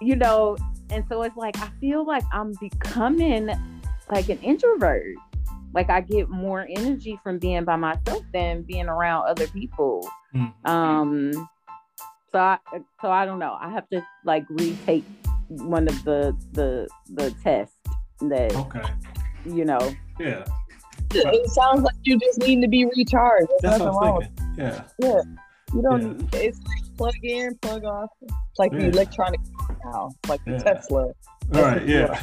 [0.00, 0.56] you know.
[0.90, 3.50] And so it's like I feel like I'm becoming
[4.10, 5.14] like an introvert.
[5.76, 10.08] Like I get more energy from being by myself than being around other people.
[10.34, 10.70] Mm-hmm.
[10.70, 11.48] Um
[12.32, 12.58] so I
[13.02, 13.58] so I don't know.
[13.60, 15.04] I have to like retake
[15.50, 17.76] one of the the the tests
[18.22, 18.84] that okay.
[19.44, 19.94] you know.
[20.18, 20.46] Yeah.
[21.12, 23.48] It sounds like you just need to be recharged.
[23.60, 24.56] There's That's what I'm thinking.
[24.56, 24.82] Yeah.
[24.98, 25.20] Yeah.
[25.74, 26.40] You don't yeah.
[26.40, 28.08] it's like plug in, plug off.
[28.22, 28.78] It's like yeah.
[28.78, 29.40] the electronic
[29.84, 30.56] now, like the.
[30.56, 31.12] Tesla.
[31.54, 32.18] All right, yeah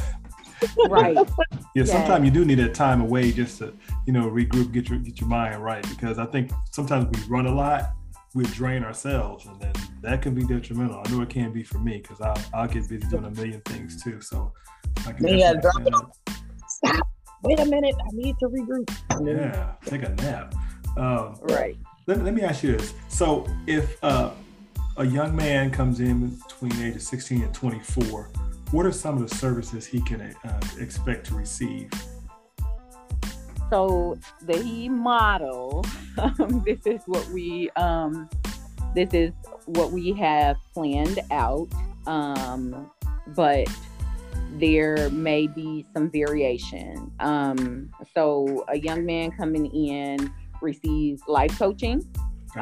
[0.90, 1.18] right.
[1.76, 3.74] Yeah, sometimes you do need that time away just to,
[4.06, 5.82] you know, regroup, get your get your mind right.
[5.90, 7.94] Because I think sometimes we run a lot,
[8.36, 9.74] we drain ourselves, and then
[10.04, 11.02] that can be detrimental.
[11.04, 13.60] I know it can be for me because I'll I'll get busy doing a million
[13.62, 14.22] things too.
[14.22, 14.54] So
[15.08, 16.16] I can yeah, drop it off.
[16.68, 17.08] Stop.
[17.42, 17.96] Wait a minute.
[18.00, 18.90] I need to regroup.
[19.26, 20.54] Yeah, take a nap.
[20.96, 21.76] Um, right.
[22.06, 22.94] Let, let me ask you this.
[23.10, 24.32] So if uh,
[24.98, 28.30] a young man comes in between the age of 16 and 24
[28.74, 31.92] what are some of the services he can uh, expect to receive?
[33.70, 35.86] So the he model,
[36.18, 38.28] um, this is what we um,
[38.96, 39.32] this is
[39.66, 41.68] what we have planned out,
[42.08, 42.90] um,
[43.28, 43.68] but
[44.54, 47.12] there may be some variation.
[47.20, 50.34] Um, so a young man coming in
[50.64, 52.04] receives life coaching.
[52.58, 52.60] Okay.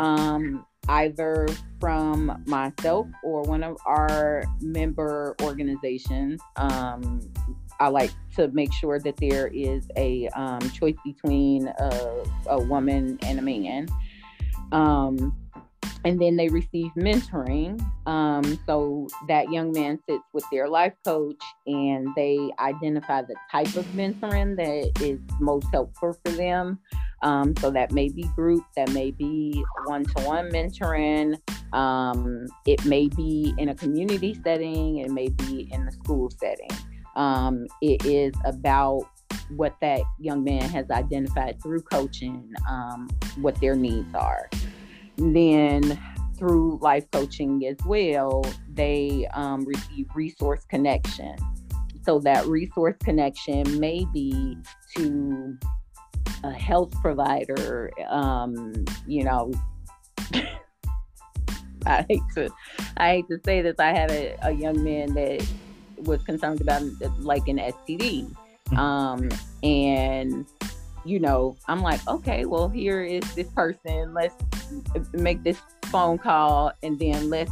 [0.88, 1.48] Either
[1.80, 6.42] from myself or one of our member organizations.
[6.56, 7.22] Um,
[7.80, 13.18] I like to make sure that there is a um, choice between a, a, woman
[13.24, 13.88] and a man.
[14.72, 15.36] Um,
[16.06, 17.84] and then they receive mentoring.
[18.06, 23.76] Um, so that young man sits with their life coach and they identify the type
[23.76, 26.80] of mentoring that is most helpful for them.
[27.24, 31.36] Um, so that may be group, that may be one to one mentoring.
[31.74, 36.70] Um, it may be in a community setting, it may be in the school setting.
[37.16, 39.04] Um, it is about
[39.56, 44.50] what that young man has identified through coaching, um, what their needs are.
[45.18, 46.00] Then
[46.38, 51.36] through life coaching as well, they um, receive resource connection.
[52.04, 54.58] So that resource connection may be
[54.96, 55.58] to
[56.44, 58.74] a health provider, um,
[59.08, 59.52] you know,
[61.86, 62.50] I hate to,
[62.98, 63.76] I hate to say this.
[63.80, 65.46] I had a, a young man that
[65.98, 66.84] was concerned about
[67.20, 68.32] like an STD,
[68.70, 68.78] hmm.
[68.78, 69.30] um,
[69.64, 70.46] and
[71.04, 74.14] you know, I'm like, okay, well, here is this person.
[74.14, 74.36] Let's
[75.14, 77.52] make this phone call, and then let's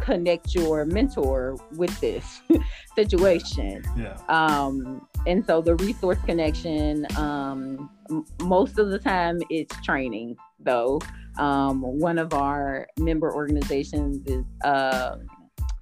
[0.00, 2.40] connect your mentor with this
[2.94, 3.82] situation.
[3.96, 4.16] Yeah.
[4.28, 11.00] Um, and so the resource connection, um, m- most of the time it's training though.
[11.38, 15.16] Um, one of our member organizations is uh,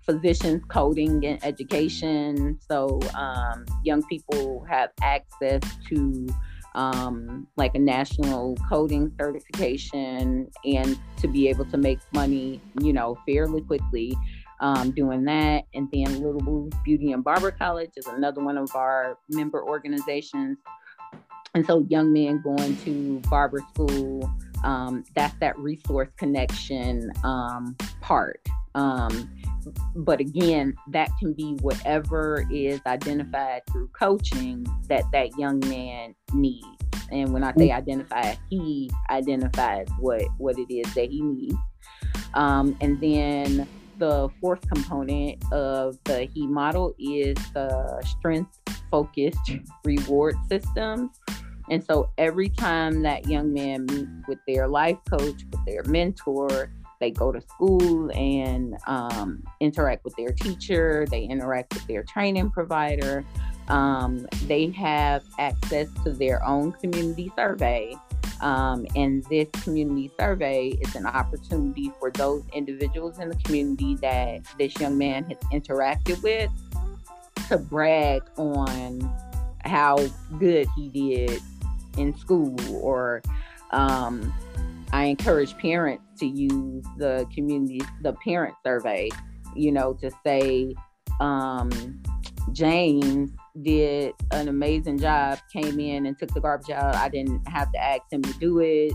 [0.05, 2.59] physicians coding and education.
[2.68, 6.27] So um, young people have access to
[6.74, 13.18] um, like a national coding certification and to be able to make money, you know,
[13.26, 14.16] fairly quickly
[14.61, 15.64] um, doing that.
[15.74, 20.58] And then Little Beauty and Barber College is another one of our member organizations.
[21.54, 24.32] And so young men going to barber school,
[24.64, 28.40] um, that's that resource connection um, part.
[28.75, 29.31] Um,
[29.94, 36.66] but again, that can be whatever is identified through coaching that that young man needs.
[37.11, 41.57] And when I say identify, he identifies what what it is that he needs.
[42.35, 48.59] Um, and then the fourth component of the he model is the strength
[48.90, 49.53] focused
[49.85, 51.11] reward system.
[51.73, 56.70] And so every time that young man meets with their life coach, with their mentor,
[57.01, 62.51] they go to school and um, interact with their teacher, they interact with their training
[62.51, 63.25] provider,
[63.68, 67.97] um, they have access to their own community survey.
[68.43, 74.43] Um, and this community survey is an opportunity for those individuals in the community that
[74.59, 76.51] this young man has interacted with
[77.49, 79.01] to brag on
[79.64, 79.97] how
[80.39, 81.41] good he did
[81.97, 83.22] in school or
[83.70, 84.32] um,
[84.93, 89.09] I encourage parents to use the community, the parent survey,
[89.57, 90.74] you know, to say,
[91.20, 91.70] um,
[92.53, 93.30] James
[93.62, 96.95] did an amazing job, came in and took the garbage out.
[96.95, 98.93] I didn't have to ask him to do it,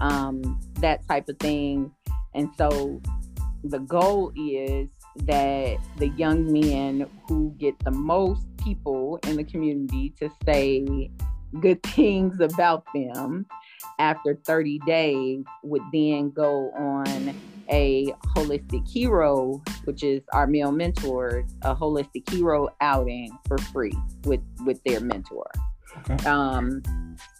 [0.00, 1.90] um, that type of thing.
[2.34, 3.00] And so
[3.64, 4.88] the goal is
[5.24, 11.10] that the young men who get the most people in the community to say
[11.60, 13.46] good things about them
[13.98, 17.34] after 30 days would then go on
[17.70, 24.40] a holistic hero, which is our male mentors a holistic hero outing for free with
[24.64, 25.50] with their mentor.
[25.98, 26.24] Okay.
[26.26, 26.82] Um,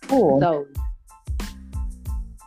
[0.02, 0.40] cool.
[0.40, 0.66] So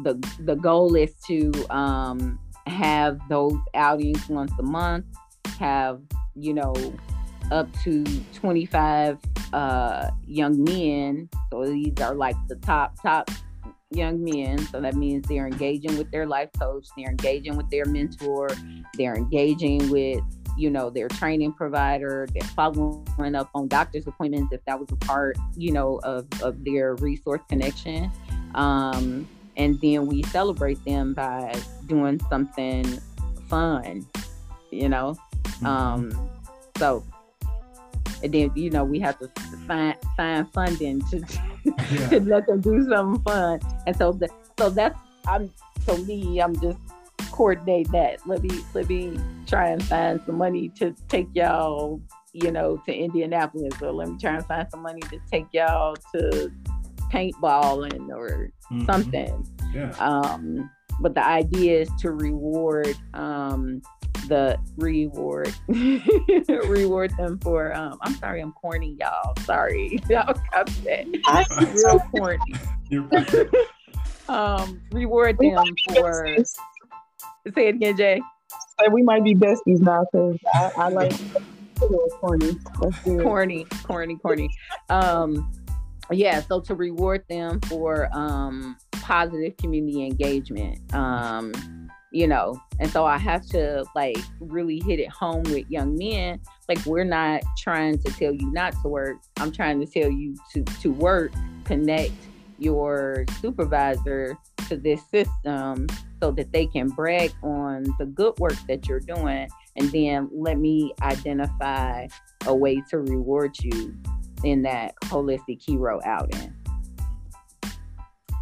[0.03, 5.05] the the goal is to um, have those outings once a month.
[5.59, 6.01] Have
[6.35, 6.73] you know
[7.51, 9.19] up to 25
[9.53, 11.29] uh, young men.
[11.51, 13.29] So these are like the top top
[13.91, 14.57] young men.
[14.57, 18.49] So that means they're engaging with their life coach, they're engaging with their mentor,
[18.97, 20.21] they're engaging with,
[20.57, 24.95] you know, their training provider, they're following up on doctor's appointments if that was a
[24.95, 28.09] part, you know, of, of their resource connection.
[28.55, 29.27] Um,
[29.57, 31.53] and then we celebrate them by
[31.87, 32.85] doing something
[33.47, 34.07] fun,
[34.71, 35.15] you know.
[35.43, 35.65] Mm-hmm.
[35.65, 36.29] Um,
[36.77, 37.03] so
[38.23, 39.27] and then you know we have to
[39.67, 41.23] find find funding to
[41.63, 42.09] yeah.
[42.09, 43.59] to let them do something fun.
[43.87, 44.97] And so the, so that's
[45.27, 45.51] I'm
[45.85, 46.77] so me I'm just
[47.31, 48.25] coordinate that.
[48.27, 52.01] Let me let me try and find some money to take y'all
[52.33, 55.95] you know to Indianapolis or let me try and find some money to take y'all
[56.13, 56.51] to
[57.11, 58.85] paintballing or mm-hmm.
[58.85, 59.47] something.
[59.73, 59.91] Yeah.
[59.99, 63.81] Um, but the idea is to reward um,
[64.27, 69.33] the reward reward them for um I'm sorry I'm corny y'all.
[69.39, 69.99] Sorry.
[70.09, 72.53] Y'all upset I'm real corny.
[74.27, 76.37] Um reward them for
[77.55, 78.21] say it again Jay.
[78.79, 81.13] Say we might be besties now because I, I like
[82.19, 82.57] corny
[83.23, 84.49] corny corny corny.
[84.89, 85.51] Um
[86.11, 91.51] yeah so to reward them for um positive community engagement um
[92.11, 96.39] you know and so i have to like really hit it home with young men.
[96.67, 99.17] Like we're not trying to tell you not to work.
[99.37, 101.31] I'm trying to tell you to to work
[101.65, 102.13] connect
[102.59, 104.37] your supervisor
[104.67, 105.87] to this system
[106.21, 110.59] so that they can brag on the good work that you're doing and then let
[110.59, 112.07] me identify
[112.45, 113.95] a way to reward you
[114.43, 116.53] in that holistic hero outing.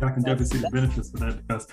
[0.02, 1.68] Yeah, I can definitely see the benefits for that because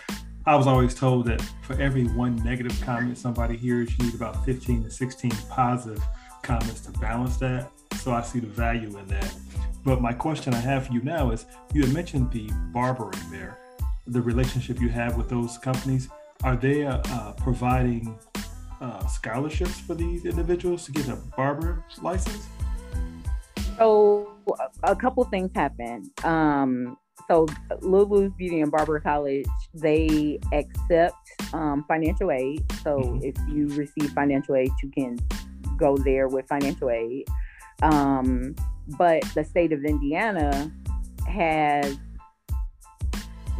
[0.49, 4.45] I was always told that for every one negative comment somebody hears, you need about
[4.45, 6.01] 15 to 16 positive
[6.43, 7.73] comments to balance that.
[7.97, 9.35] So I see the value in that.
[9.85, 13.59] But my question I have for you now is you had mentioned the barbering there,
[14.07, 16.09] the relationship you have with those companies.
[16.45, 18.17] Are they uh, uh, providing
[18.81, 22.47] uh, scholarships for these individuals to get a barber license?
[23.79, 24.37] So
[24.85, 26.09] a couple things happen.
[26.23, 26.97] Um,
[27.29, 27.47] so
[27.81, 31.17] Lulu's Beauty and Barber College, they accept
[31.53, 32.65] um, financial aid.
[32.83, 33.25] So mm-hmm.
[33.25, 35.19] if you receive financial aid, you can
[35.77, 37.27] go there with financial aid.
[37.83, 38.55] Um,
[38.99, 40.71] but the state of Indiana
[41.29, 41.99] has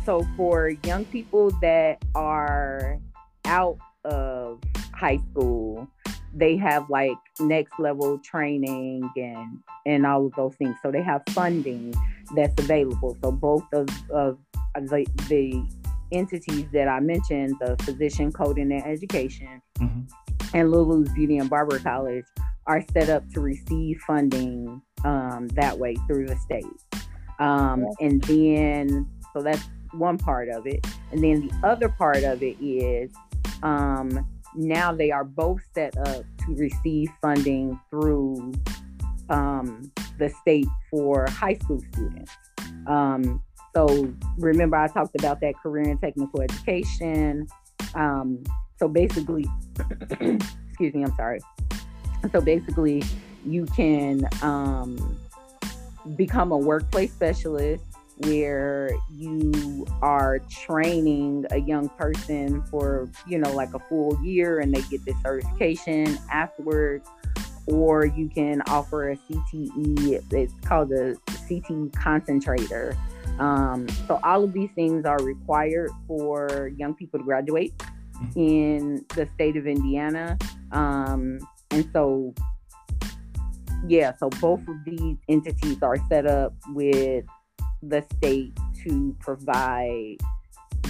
[0.05, 3.01] so for young people that are
[3.45, 4.61] out of
[4.95, 5.89] high school
[6.37, 10.77] they have like next level training and and all of those things.
[10.83, 11.95] So they have funding
[12.35, 13.17] that's available.
[13.23, 14.39] So both of, of
[14.75, 15.67] the, the
[16.13, 20.03] entities that i mentioned the physician coding and education mm-hmm.
[20.55, 22.25] and lulu's beauty and barber college
[22.69, 26.65] are set up to receive funding um, that way through the state.
[27.39, 29.63] Um, and then so that's
[29.93, 30.85] one part of it.
[31.13, 33.13] And then the other part of it is
[33.63, 34.27] um,
[34.57, 38.53] now they are both set up to receive funding through
[39.29, 42.33] um, the state for high school students.
[42.87, 43.43] Um,
[43.75, 47.47] so remember, I talked about that career and technical education.
[47.95, 48.43] Um,
[48.79, 49.47] so basically,
[50.21, 51.41] excuse me, I'm sorry.
[52.33, 53.03] So basically,
[53.45, 55.19] you can um,
[56.17, 57.85] become a workplace specialist
[58.19, 64.75] where you are training a young person for you know like a full year and
[64.75, 67.09] they get this certification afterwards
[67.67, 72.97] or you can offer a cte it's called a cte concentrator
[73.39, 78.41] um, so all of these things are required for young people to graduate mm-hmm.
[78.41, 80.39] in the state of indiana
[80.73, 81.39] um,
[81.71, 82.33] and so
[83.87, 87.27] yeah so both of these entities are set up with
[87.83, 90.17] the state to provide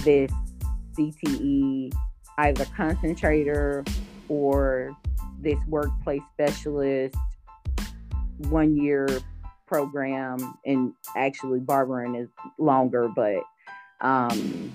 [0.03, 0.31] this
[0.97, 1.93] CTE
[2.39, 3.83] either concentrator
[4.29, 4.95] or
[5.39, 7.15] this workplace specialist
[8.49, 9.07] one year
[9.67, 13.43] program, and actually barbering is longer, but
[14.01, 14.71] um,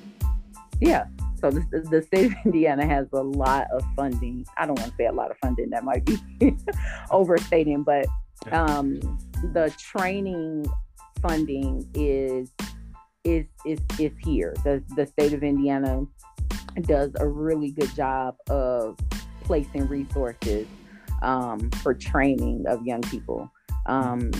[0.80, 1.06] yeah.
[1.36, 4.44] So the, the state of Indiana has a lot of funding.
[4.58, 5.70] I don't want to say a lot of funding.
[5.70, 6.18] That might be
[7.10, 8.06] overstating, but
[8.52, 9.00] um,
[9.52, 10.66] the training
[11.22, 12.50] funding is
[13.24, 14.54] is is is here.
[14.64, 16.04] The the state of Indiana
[16.82, 18.98] does a really good job of
[19.44, 20.66] placing resources
[21.22, 23.50] um, for training of young people.
[23.86, 24.30] Um,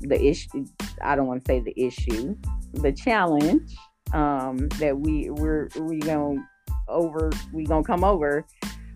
[0.00, 0.66] the issue,
[1.02, 2.36] I don't want to say the issue,
[2.74, 3.74] the challenge
[4.12, 6.46] um, that we we're we gonna
[6.88, 8.46] over we gonna come over,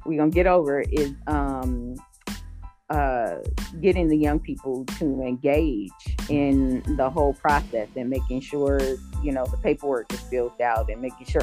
[0.07, 1.97] we gonna get over is um,
[2.93, 3.39] uh,
[3.81, 5.91] getting the young people to engage
[6.29, 8.79] in the whole process and making sure
[9.23, 11.43] you know the paperwork is filled out and making sure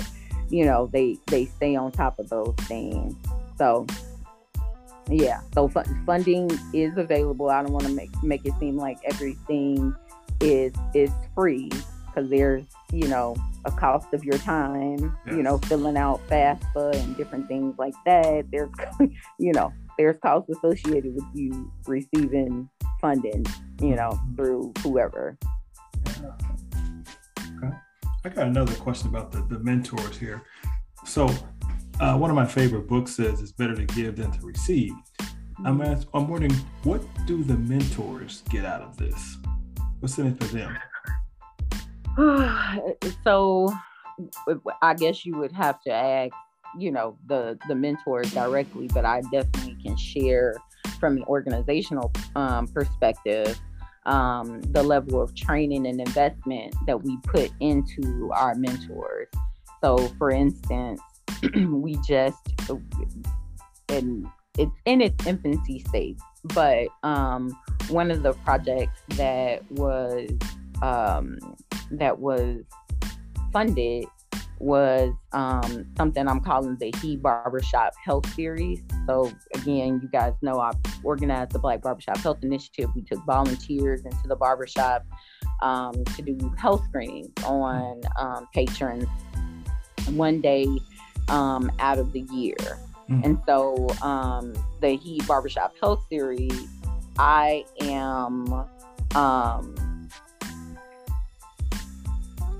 [0.50, 3.16] you know they they stay on top of those things.
[3.58, 3.88] So
[5.10, 5.68] yeah, so
[6.06, 7.50] funding is available.
[7.50, 9.96] I don't want to make make it seem like everything
[10.42, 11.72] is is free
[12.06, 13.36] because there's you know
[13.66, 15.18] a cost of your time.
[15.26, 15.36] Yes.
[15.36, 18.46] You know, filling out FAFSA and different things like that.
[18.52, 18.70] There's
[19.40, 22.70] you know there's costs associated with you receiving
[23.02, 23.46] funding.
[23.82, 24.36] You know, mm-hmm.
[24.36, 25.38] through whoever.
[26.08, 27.76] Okay.
[28.26, 30.44] I got another question about the, the mentors here.
[31.06, 31.30] So
[32.00, 34.94] uh, one of my favorite books says it's better to give than to receive.
[35.66, 39.38] I'm, ask, I'm wondering, what do the mentors get out of this?
[40.00, 40.78] What's in it for them?
[43.24, 43.74] so,
[44.82, 46.34] I guess you would have to ask,
[46.78, 50.56] you know, the the mentors directly, but I definitely can share
[51.00, 53.60] from an organizational um, perspective
[54.06, 59.28] um, the level of training and investment that we put into our mentors.
[59.84, 61.02] So, for instance,
[61.68, 62.38] we just
[63.90, 67.52] and it's in its infancy stage but um,
[67.90, 70.30] one of the projects that was
[70.82, 71.38] um,
[71.92, 72.64] that was
[73.52, 74.06] funded
[74.60, 78.82] was um, something I'm calling the He Barbershop Health Series.
[79.08, 80.72] So again, you guys know I
[81.04, 82.90] organized the Black Barbershop Health Initiative.
[82.96, 85.06] We took volunteers into the barbershop
[85.62, 89.08] um, to do health screenings on um, patrons
[90.12, 90.68] one day
[91.30, 92.56] um, out of the year.
[93.10, 93.24] Mm-hmm.
[93.24, 96.68] And so um, the He Barbershop Health Series,
[97.18, 98.66] I am
[99.16, 99.76] um,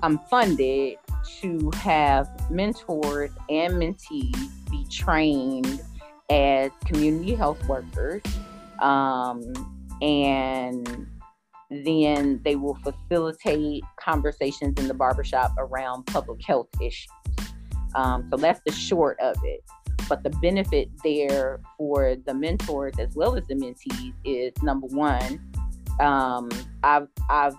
[0.02, 0.98] I'm funded
[1.42, 5.82] to have mentors and mentees be trained
[6.30, 8.22] as community health workers.
[8.82, 9.42] Um,
[10.02, 11.08] and
[11.70, 17.10] then they will facilitate conversations in the barbershop around public health issues.
[17.96, 19.64] Um, so that's the short of it.
[20.08, 25.40] But the benefit there for the mentors as well as the mentees is number one,
[26.00, 26.50] um,
[26.84, 27.56] I've I've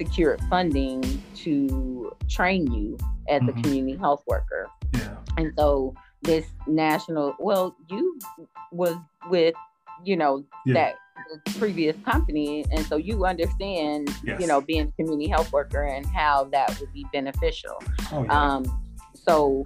[0.00, 1.02] secured funding
[1.34, 2.96] to train you
[3.28, 3.58] as mm-hmm.
[3.58, 4.68] a community health worker.
[4.94, 5.16] Yeah.
[5.36, 8.18] And so this national well, you
[8.72, 8.96] was
[9.28, 9.54] with,
[10.04, 10.74] you know, yeah.
[10.74, 10.94] that
[11.58, 14.40] previous company and so you understand yes.
[14.40, 17.76] you know being a community health worker and how that would be beneficial
[18.10, 18.54] oh, yeah.
[18.54, 18.64] um
[19.14, 19.62] so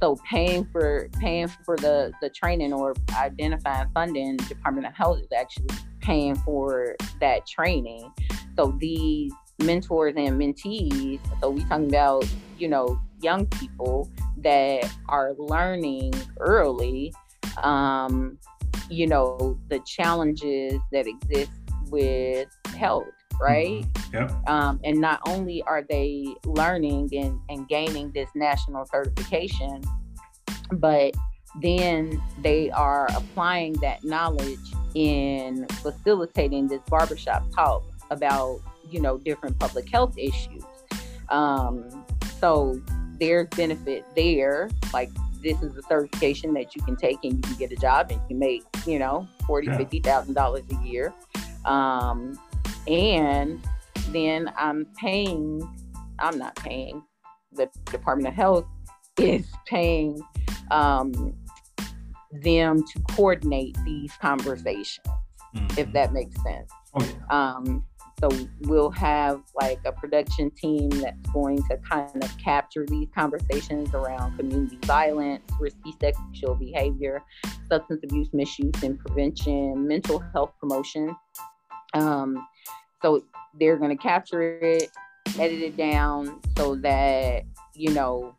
[0.00, 5.28] so paying for paying for the the training or identifying funding, Department of Health is
[5.36, 5.68] actually
[6.00, 8.12] paying for that training.
[8.56, 9.32] So these
[9.62, 12.26] mentors and mentees, so we talking about,
[12.58, 17.12] you know, young people that are learning early,
[17.62, 18.38] um,
[18.88, 21.50] you know, the challenges that exist
[21.90, 23.06] with health
[23.40, 23.84] right?
[23.92, 24.16] Mm-hmm.
[24.16, 24.48] Yep.
[24.48, 29.82] Um, and not only are they learning and, and gaining this national certification,
[30.72, 31.14] but
[31.60, 34.58] then they are applying that knowledge
[34.94, 40.64] in facilitating this barbershop talk about, you know, different public health issues.
[41.28, 42.04] Um,
[42.40, 42.80] so
[43.18, 44.70] there's benefit there.
[44.92, 45.10] Like
[45.42, 48.20] this is a certification that you can take and you can get a job and
[48.28, 49.76] you make, you know, forty, yeah.
[49.76, 51.12] fifty thousand dollars a year.
[51.64, 52.38] Um,
[52.86, 53.60] and
[54.10, 55.62] then I'm paying,
[56.18, 57.02] I'm not paying,
[57.52, 58.66] the Department of Health
[59.18, 60.20] is paying
[60.70, 61.34] um,
[62.32, 65.06] them to coordinate these conversations,
[65.54, 65.78] mm-hmm.
[65.78, 66.70] if that makes sense.
[66.94, 67.54] Oh, yeah.
[67.54, 67.84] um,
[68.20, 68.28] so
[68.62, 74.36] we'll have like a production team that's going to kind of capture these conversations around
[74.36, 77.22] community violence, risky sexual behavior,
[77.68, 81.14] substance abuse, misuse and prevention, mental health promotion.
[81.94, 82.46] Um,
[83.02, 83.22] so
[83.58, 84.90] they're going to capture it,
[85.38, 87.44] edit it down so that,
[87.74, 88.34] you know,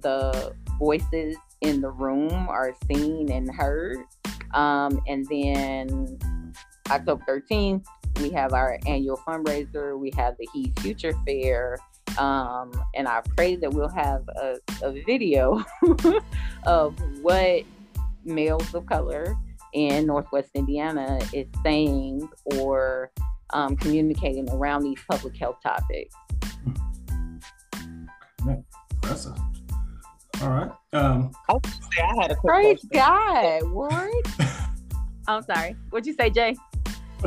[0.00, 3.98] the voices in the room are seen and heard.
[4.52, 6.18] Um, and then
[6.88, 7.84] October 13th,
[8.20, 11.78] we have our annual fundraiser, we have the He Future Fair,
[12.18, 15.64] um, and I pray that we'll have a, a video
[16.66, 17.62] of what
[18.24, 19.36] males of color
[19.72, 23.10] in Northwest Indiana is saying or
[23.52, 26.14] um, communicating around these public health topics.
[29.02, 29.38] Impressive.
[30.42, 30.70] All right.
[30.92, 33.62] Um, I say I had a quick Praise question.
[33.62, 33.70] God.
[33.70, 34.12] What?
[35.28, 35.76] I'm sorry.
[35.90, 36.56] What'd you say, Jay?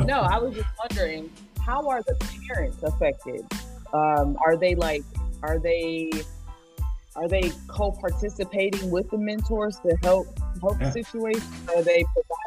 [0.04, 1.30] No, I was just wondering,
[1.60, 2.14] how are the
[2.48, 3.44] parents affected?
[3.92, 5.02] Um, are they like,
[5.42, 6.10] are they,
[7.16, 10.26] are they co-participating with the mentors to help
[10.60, 10.90] help Yeah.
[10.90, 11.42] the situation?
[11.74, 12.04] Are they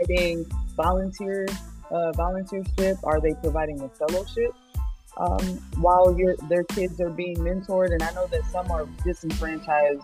[0.08, 0.45] providing
[0.76, 1.47] volunteer
[1.91, 2.97] uh, volunteership?
[3.04, 4.52] Are they providing a fellowship
[5.18, 5.39] um,
[5.78, 7.91] while your their kids are being mentored?
[7.91, 10.04] And I know that some are disenfranchised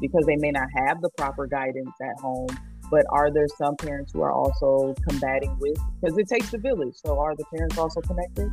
[0.00, 2.48] because they may not have the proper guidance at home
[2.90, 6.94] but are there some parents who are also combating with because it takes a village
[6.94, 8.50] so are the parents also connected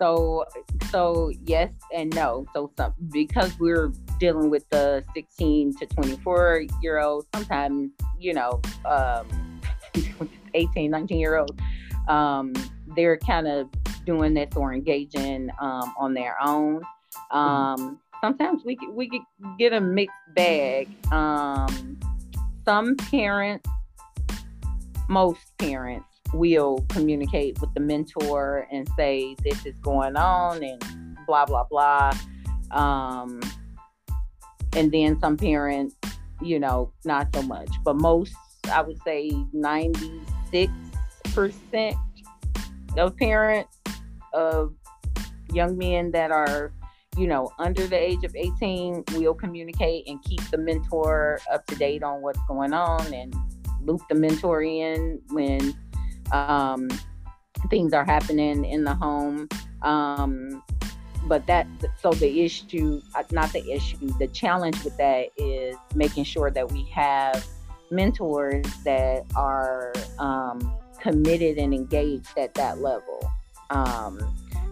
[0.00, 0.44] So,
[0.90, 2.46] so yes and no.
[2.54, 8.60] So, some because we're dealing with the 16 to 24 year olds, sometimes you know,
[8.84, 9.60] um,
[10.54, 11.60] 18, 19 year olds,
[12.08, 12.52] um,
[12.94, 13.68] they're kind of
[14.06, 16.82] doing this or engaging um, on their own.
[17.32, 20.88] Um, sometimes we we get- get a mixed bag.
[21.12, 21.98] Um,
[22.68, 23.68] some parents,
[25.08, 31.46] most parents will communicate with the mentor and say this is going on and blah
[31.46, 32.12] blah blah.
[32.70, 33.40] Um
[34.76, 35.94] and then some parents
[36.42, 37.70] you know not so much.
[37.84, 38.34] But most
[38.70, 41.94] i would say 96%
[42.98, 43.78] of parents
[44.34, 44.74] of
[45.54, 46.70] young men that are
[47.16, 51.74] you know under the age of 18 we'll communicate and keep the mentor up to
[51.76, 53.34] date on what's going on and
[53.82, 55.74] loop the mentor in when
[56.32, 56.88] um,
[57.70, 59.48] things are happening in the home.
[59.82, 60.62] Um,
[61.26, 61.66] but that,
[62.00, 66.70] so the issue, uh, not the issue, the challenge with that is making sure that
[66.70, 67.44] we have
[67.90, 73.30] mentors that are um, committed and engaged at that level.
[73.70, 74.20] Um,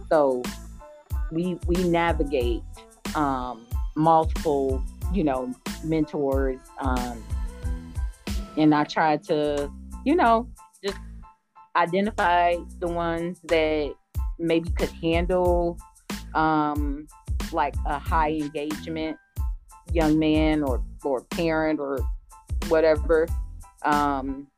[0.09, 0.43] so
[1.31, 2.63] we we navigate
[3.15, 3.67] um,
[3.97, 5.53] multiple, you know,
[5.85, 7.23] mentors, um,
[8.57, 9.71] and I try to,
[10.05, 10.49] you know,
[10.85, 10.99] just
[11.77, 13.95] identify the ones that
[14.39, 15.79] maybe could handle
[16.35, 17.07] um,
[17.53, 19.17] like a high engagement
[19.93, 21.99] young man or or parent or
[22.69, 23.27] whatever.
[23.85, 24.49] Um,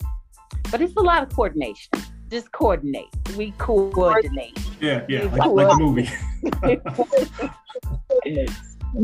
[0.71, 1.91] but it's a lot of coordination.
[2.31, 3.09] Just coordinate.
[3.37, 4.59] We coordinate.
[4.81, 6.09] yeah, yeah, like, like the movie.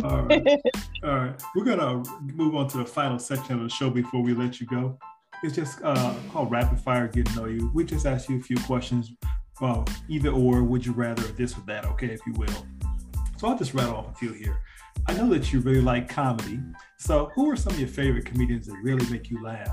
[0.02, 0.60] All right.
[1.02, 1.42] All right.
[1.54, 4.66] We're gonna move on to the final section of the show before we let you
[4.66, 4.98] go.
[5.42, 7.70] It's just uh, called rapid fire get to know you.
[7.74, 9.12] We just ask you a few questions,
[9.60, 12.66] well, either or, would you rather, this or that, okay, if you will.
[13.36, 14.58] So I'll just rattle off a few here.
[15.06, 16.60] I know that you really like comedy.
[16.98, 19.68] So who are some of your favorite comedians that really make you laugh?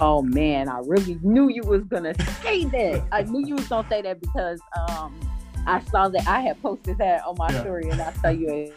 [0.00, 3.06] Oh man, I really knew you was gonna say that.
[3.12, 5.20] I knew you was gonna say that because um
[5.66, 7.60] I saw that I had posted that on my Yeah.
[7.60, 8.72] story and I saw you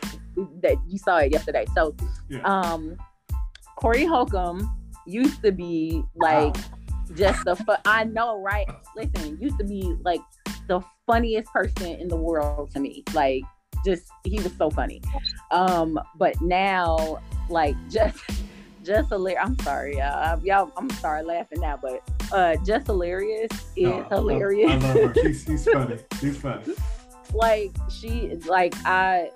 [0.61, 1.65] that you saw it yesterday.
[1.73, 1.95] So
[2.29, 2.41] Yeah.
[2.43, 2.97] um
[3.77, 4.69] Corey Holcomb
[5.07, 6.55] used to be like
[7.15, 8.67] just the fu- I know, right?
[8.95, 10.21] Listen, used to be like
[10.67, 13.03] the funniest person in the world to me.
[13.13, 13.43] Like
[13.85, 15.01] just he was so funny.
[15.51, 17.17] Um, but now
[17.49, 18.17] like just
[18.83, 19.41] Jess Hilarious.
[19.45, 20.39] I'm sorry, y'all.
[20.43, 20.71] y'all.
[20.77, 24.71] I'm sorry laughing now, but uh, Jess Hilarious is Oh, I love- hilarious.
[24.71, 25.13] I love her.
[25.23, 25.97] She's, she's funny.
[26.19, 26.73] She's funny.
[27.33, 29.29] like she like I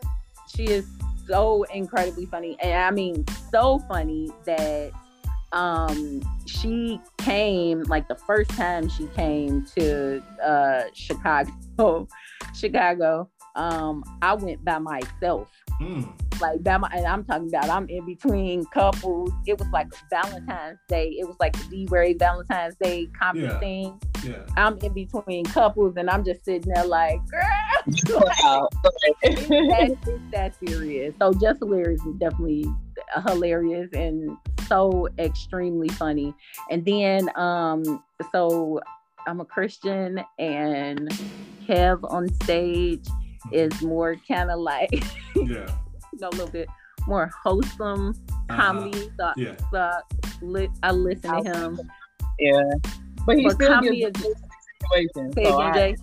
[0.53, 0.85] she is
[1.27, 4.91] so incredibly funny and I mean so funny that
[5.51, 12.07] um she came like the first time she came to uh Chicago
[12.55, 15.49] Chicago um I went by myself
[15.79, 16.09] Mm,
[16.41, 19.29] like by my, and I'm talking about I'm in between couples.
[19.45, 21.09] It was like Valentine's Day.
[21.19, 23.59] It was like the D-Ray Valentine's Day comedy Yeah.
[23.59, 24.01] thing.
[24.23, 24.43] yeah.
[24.57, 27.43] I'm in between couples and I'm just sitting there like, girl,
[28.09, 28.69] Wow.
[29.21, 31.13] it's that, it's that serious.
[31.21, 32.65] So Jess Hilarious is definitely
[33.27, 34.35] hilarious and
[34.67, 36.33] so extremely funny.
[36.71, 38.79] And then um so
[39.27, 41.07] I'm a Christian and
[41.67, 43.05] Kev on stage
[43.51, 45.01] is more kind of like Yeah.
[45.35, 46.67] you know, a little bit
[47.07, 48.13] more wholesome
[48.49, 48.61] Uh-huh.
[48.61, 49.09] comedy.
[49.19, 49.55] So, Yeah.
[49.71, 50.01] so I,
[50.41, 51.79] li- I listen to him.
[52.39, 52.61] yeah
[53.25, 54.35] but he But still comedy gives is- those
[54.81, 55.95] situations so I,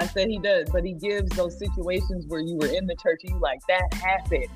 [0.00, 3.20] I said he does but he gives those situations where you were in the church
[3.24, 4.46] and you like that happened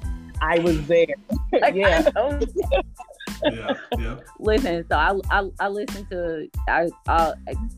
[0.42, 1.06] I was there
[1.52, 2.40] Like, yeah I
[3.52, 4.16] yeah, yeah.
[4.38, 7.32] listen, so I, I I listen to I, I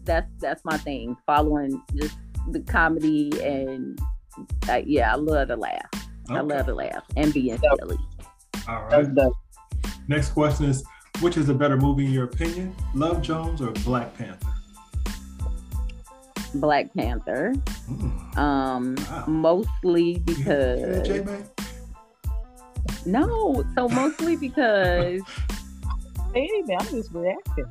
[0.04, 1.16] that's that's my thing.
[1.26, 2.16] Following just
[2.50, 3.98] the comedy and
[4.68, 5.86] uh, yeah, I love to laugh.
[6.30, 7.98] I love to laugh and being So- silly.
[8.68, 9.08] All That's
[10.08, 10.84] Next question is
[11.20, 12.74] which is a better movie in your opinion?
[12.94, 14.46] Love Jones or Black Panther?
[16.54, 17.54] Black Panther.
[17.90, 18.36] Mm.
[18.38, 19.24] Um, Wow.
[19.26, 21.44] mostly You hear that, because J-Man?
[23.06, 25.20] no, so mostly because
[26.32, 26.76] baby.
[26.78, 27.66] I'm just reacting.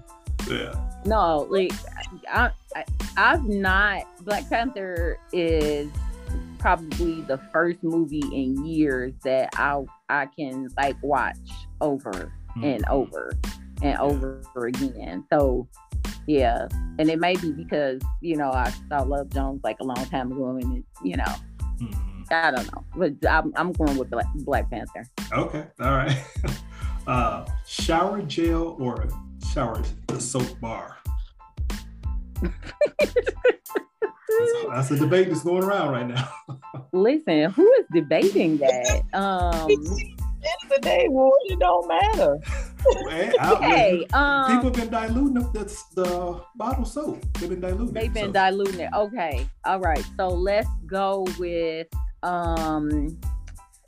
[0.49, 0.75] Yeah.
[1.05, 1.71] no, like
[2.31, 2.85] I, I
[3.17, 5.89] I've not Black Panther is
[6.59, 11.37] probably the first movie in years that I I can like watch
[11.81, 12.31] over
[12.63, 12.89] and Mm.
[12.89, 13.33] over
[13.81, 15.23] and over again.
[15.31, 15.67] So
[16.27, 16.67] yeah,
[16.99, 20.31] and it may be because you know I saw Love Jones like a long time
[20.31, 21.33] ago, and it, you know
[21.79, 22.31] Mhm.
[22.31, 25.05] I don't know, but I'm I'm going with Black, Black Panther.
[25.31, 25.65] Okay.
[25.79, 26.17] All right.
[27.07, 29.07] Uh, shower gel or
[29.53, 30.97] shower the soap bar?
[34.29, 36.29] That's, that's a debate that's going around right now.
[36.93, 39.01] Listen, who is debating that?
[39.13, 42.37] Um, end of the day, well, it don't matter.
[43.09, 47.25] Hey, I- hey, people um, have been diluting the, that's the bottle soap.
[47.39, 47.93] They've been diluting.
[47.93, 48.89] they've it, been so- diluting it.
[48.93, 50.03] Okay, all right.
[50.17, 51.87] So let's go with
[52.23, 53.19] um.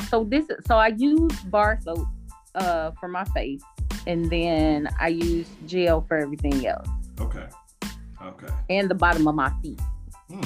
[0.10, 2.08] So this, so I use bar soap
[2.56, 3.62] uh for my face,
[4.08, 6.88] and then I use gel for everything else,
[7.20, 7.46] Okay.
[8.22, 8.54] Okay.
[8.70, 9.80] and the bottom of my feet.
[10.30, 10.41] Hmm.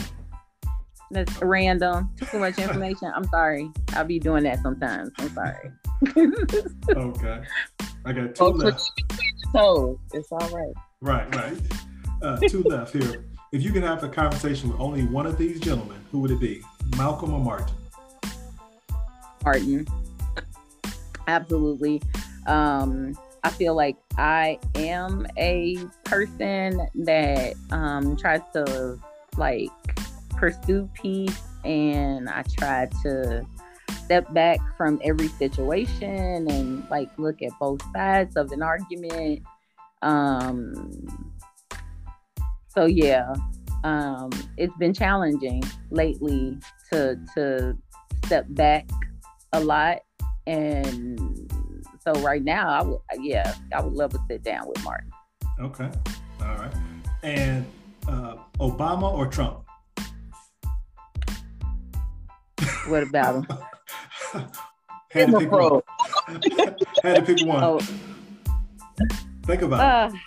[1.11, 2.09] That's random.
[2.31, 3.11] Too much information.
[3.15, 3.69] I'm sorry.
[3.93, 5.11] I'll be doing that sometimes.
[5.17, 5.71] I'm sorry.
[6.89, 7.41] Okay.
[8.05, 8.91] I got two left.
[8.97, 10.73] between your toes, it's all right.
[10.99, 11.57] Right, right.
[12.21, 13.23] Uh, two left here.
[13.53, 16.39] If you could have a conversation with only one of these gentlemen, who would it
[16.41, 16.61] be?
[16.97, 17.73] Malcolm or Martin?
[19.45, 19.88] Martin.
[21.27, 22.01] Absolutely.
[22.47, 28.99] Um, I feel like I am a person that um, tries to
[29.38, 29.69] like
[30.36, 33.45] pursue peace and I try to
[34.03, 39.41] step back from every situation and like look at both sides of an argument.
[40.01, 41.34] Um,
[42.67, 43.34] so yeah,
[43.84, 46.57] um, it's been challenging lately
[46.91, 47.77] to to
[48.25, 48.89] step back
[49.51, 49.99] a lot
[50.47, 51.19] and
[51.99, 55.11] so right now i would yeah i would love to sit down with martin
[55.59, 55.89] Okay.
[56.41, 56.73] All right.
[57.21, 57.65] And
[58.08, 59.64] uh, Obama or Trump?
[62.88, 63.58] what about him?
[65.12, 65.82] Had to pick one.
[67.04, 67.64] Had to pick one.
[67.64, 67.80] oh.
[69.45, 70.18] Think about uh,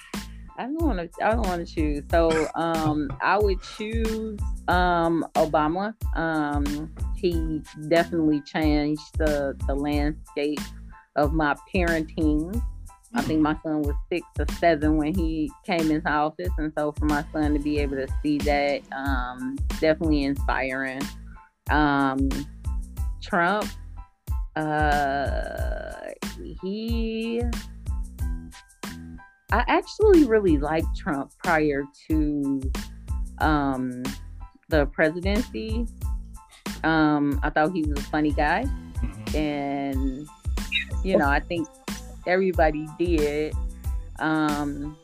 [0.58, 2.02] i don't want to i don't want to choose.
[2.10, 5.94] So um i would choose um obama.
[6.16, 10.60] Um he definitely changed the the landscape
[11.16, 12.62] of my parenting
[13.16, 16.92] I think my son was six or seven when he came into office, and so
[16.92, 21.00] for my son to be able to see that, um, definitely inspiring.
[21.70, 22.28] Um,
[23.22, 23.66] Trump,
[24.54, 25.92] uh,
[26.62, 27.42] he,
[29.50, 32.60] I actually really liked Trump prior to
[33.38, 34.02] um,
[34.68, 35.86] the presidency.
[36.84, 38.64] Um, I thought he was a funny guy.
[38.96, 39.34] Mhm.
[39.34, 40.28] and
[41.04, 41.68] you know i think
[42.26, 43.54] everybody did
[44.18, 44.96] um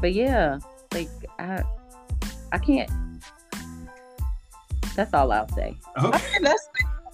[0.00, 0.58] but yeah
[0.94, 1.62] like i
[2.52, 2.90] i can't
[4.94, 6.68] that's all i'll say I mean, that's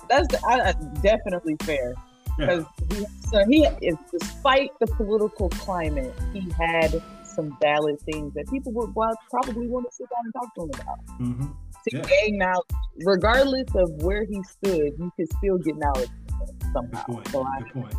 [0.08, 0.72] that's I, I-
[1.02, 1.94] definitely fair
[2.38, 2.46] Yeah.
[2.46, 8.46] because he, so he, is, despite the political climate, he had some valid things that
[8.50, 10.98] people would wa- probably want to sit down and talk to him about.
[11.18, 11.46] hmm
[11.88, 12.02] To Yeah.
[12.02, 12.66] gain knowledge,
[13.06, 17.04] regardless of where he stood, you could still get knowledge from him Good somehow.
[17.06, 17.28] point.
[17.28, 17.94] So I, Good point.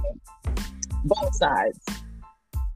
[1.05, 1.79] Both sides.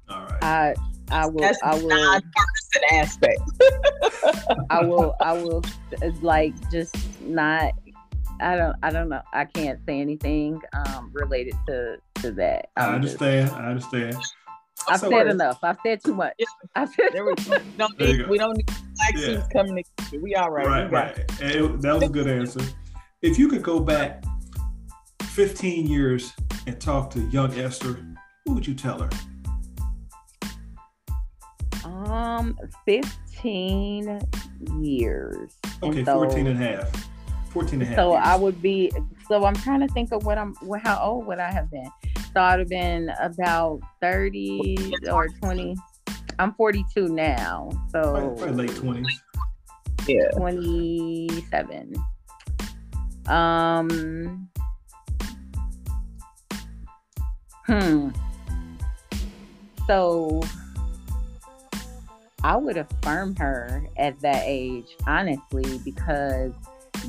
[0.09, 0.43] All right.
[0.43, 0.73] i
[1.11, 3.41] i will That's i will non-partisan aspect.
[4.71, 5.63] i will i will
[6.21, 7.73] like just not
[8.41, 12.85] i don't i don't know i can't say anything um related to to that I
[12.87, 13.51] I'm just- understand.
[13.51, 14.17] I understand.
[14.87, 16.45] i've So- said enough i've said too much Yeah.
[16.75, 18.27] i've said There we, we don't There need, go.
[18.29, 19.19] we don't need black Yeah.
[19.25, 20.23] suits coming together.
[20.23, 20.65] We all right.
[20.65, 21.41] Right, right.
[21.41, 22.61] And it- that was a good answer.
[23.21, 24.23] If you could go back
[25.23, 26.33] 15 years
[26.67, 28.05] and talk to young Esther,
[28.49, 29.09] what would you tell her?
[31.85, 34.19] Um, 15
[34.81, 35.51] years.
[35.83, 37.09] And Okay, so, 14 and a half.
[37.51, 37.95] 14 and a half.
[37.95, 38.23] So years.
[38.25, 38.91] I would be,
[39.27, 41.89] so I'm trying to think of what I'm, what, how old would I have been?
[42.33, 45.75] So I'd have been about 30 or 20.
[46.39, 47.69] I'm 42 now.
[47.91, 49.07] probably, So probably late 20s.
[50.07, 50.29] yeah.
[50.37, 51.95] 27.
[53.27, 54.49] Um,
[57.67, 58.09] hmm.
[59.89, 60.39] So
[62.43, 66.53] I would affirm her at that age, honestly, because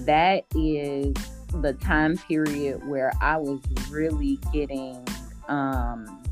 [0.06, 1.14] that is
[1.60, 3.60] the time period where I was
[3.90, 5.06] really getting
[5.48, 6.24] um,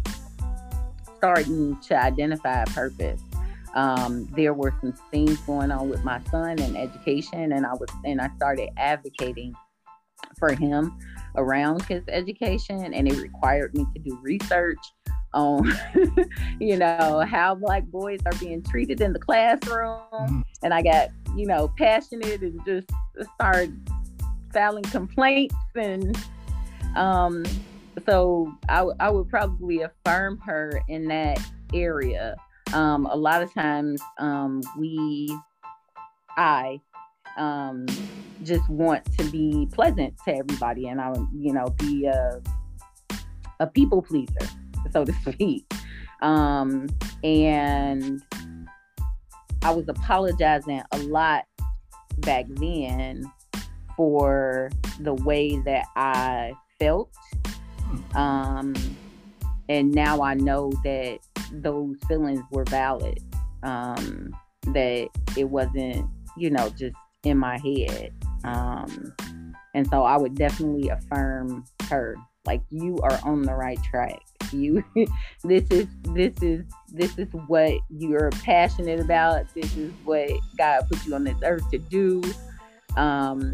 [1.18, 3.20] starting to identify a purpose.
[3.74, 7.90] Um, there were some things going on with my son and education, and I was
[8.06, 9.54] and I started advocating
[10.38, 10.98] for him
[11.36, 14.78] around his education, and it required me to do research
[15.34, 15.70] on
[16.60, 20.00] you know how black boys are being treated in the classroom.
[20.12, 20.40] Mm-hmm.
[20.62, 22.88] and i got you know passionate and just
[23.34, 23.78] started
[24.52, 26.16] filing complaints and
[26.96, 27.44] um
[28.06, 31.40] so I, I would probably affirm her in that
[31.74, 32.36] area.
[32.72, 35.36] Um a lot of times um we
[36.36, 36.80] i
[37.36, 37.86] um
[38.44, 42.40] just want to be pleasant to everybody and i you know be a
[43.60, 44.48] a people pleaser
[44.92, 45.64] so to speak.
[46.22, 46.88] Um,
[47.22, 48.22] and
[49.62, 51.44] I was apologizing a lot
[52.18, 53.30] back then
[53.96, 54.70] for
[55.00, 57.10] the way that I felt.
[58.14, 58.74] Um,
[59.68, 61.18] and now I know that
[61.52, 63.22] those feelings were valid.
[63.62, 64.34] Um,
[64.72, 68.12] that it wasn't, you know, just in my head.
[68.44, 69.14] Um,
[69.74, 72.16] and so I would definitely affirm her
[72.48, 74.22] like you are on the right track.
[74.52, 74.82] You
[75.44, 79.52] this is this is this is what you're passionate about.
[79.54, 82.22] This is what god put you on this earth to do
[82.96, 83.52] um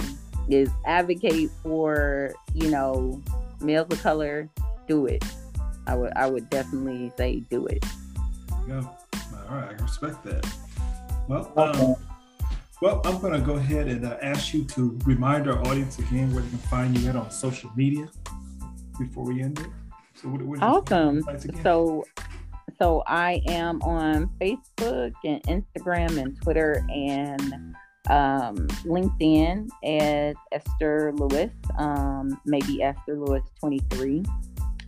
[0.48, 3.20] is advocate for you know
[3.60, 4.48] males of color
[4.86, 5.24] do it.
[5.88, 7.84] I would i would definitely say do it.
[8.68, 8.84] Yeah.
[9.50, 10.46] All right i respect that.
[11.26, 11.96] Well um,
[12.80, 16.32] well i'm going to go ahead and uh, ask you to remind our audience again
[16.32, 18.06] where they can find you at on social media
[18.98, 19.66] before we end it
[20.14, 21.22] so what, awesome.
[21.62, 22.04] So
[22.78, 27.74] so I am on Facebook and Instagram and Twitter and
[28.08, 34.24] um, LinkedIn as Esther Lewis, um, maybe Esther Lewis 23.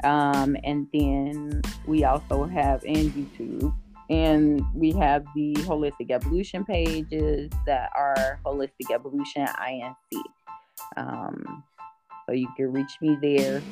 [0.04, 3.74] Um, and then we also have in YouTube.
[4.08, 10.22] And we have the Holistic Evolution pages that are Holistic Evolution INC.
[10.96, 11.64] Um,
[12.26, 13.62] so you can reach me there.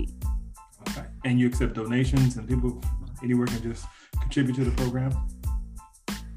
[0.88, 1.04] Okay.
[1.24, 2.80] And you accept donations and people
[3.22, 3.86] anywhere can just
[4.20, 5.12] contribute to the program?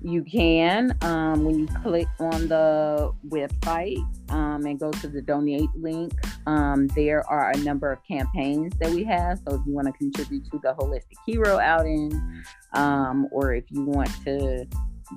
[0.04, 5.70] You can um, when you click on the website um, and go to the donate
[5.76, 6.14] link.
[6.45, 9.39] Um, there are a number of campaigns that we have.
[9.47, 12.43] So if you want to contribute to the Holistic Hero outing,
[12.74, 14.66] um, or if you want to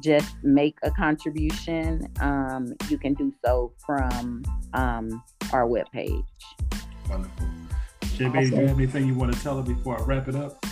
[0.01, 5.22] just make a contribution, um, you can do so from um,
[5.53, 6.22] our webpage.
[7.09, 7.47] Wonderful.
[8.03, 8.51] JB, awesome.
[8.51, 10.64] do you have anything you want to tell her before I wrap it up?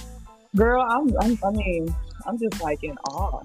[0.55, 1.95] Girl, I'm, I'm I mean,
[2.27, 3.43] I'm just like in awe.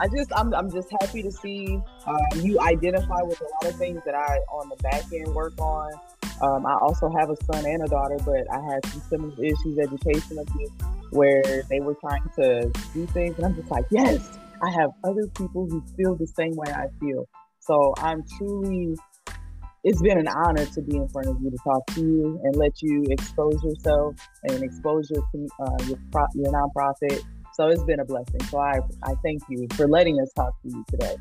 [0.00, 3.76] I just I'm I'm just happy to see um, you identify with a lot of
[3.76, 5.92] things that I on the back end work on.
[6.40, 9.78] Um, I also have a son and a daughter, but I had some similar issues
[9.78, 10.66] educationally
[11.10, 15.26] where they were trying to do things, and I'm just like, yes, I have other
[15.36, 17.28] people who feel the same way I feel.
[17.60, 18.96] So I'm truly.
[19.84, 22.54] It's been an honor to be in front of you to talk to you and
[22.54, 24.14] let you expose yourself
[24.44, 25.24] and expose your
[25.60, 27.24] uh, your, pro- your nonprofit
[27.54, 28.42] so it's been a blessing.
[28.44, 31.16] So I, I thank you for letting us talk to you today.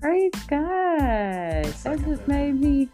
[0.00, 0.98] Praise God.
[0.98, 2.88] That just made me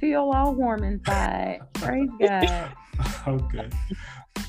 [0.00, 1.60] feel all warm inside.
[1.74, 2.72] Praise God.
[3.26, 3.68] okay.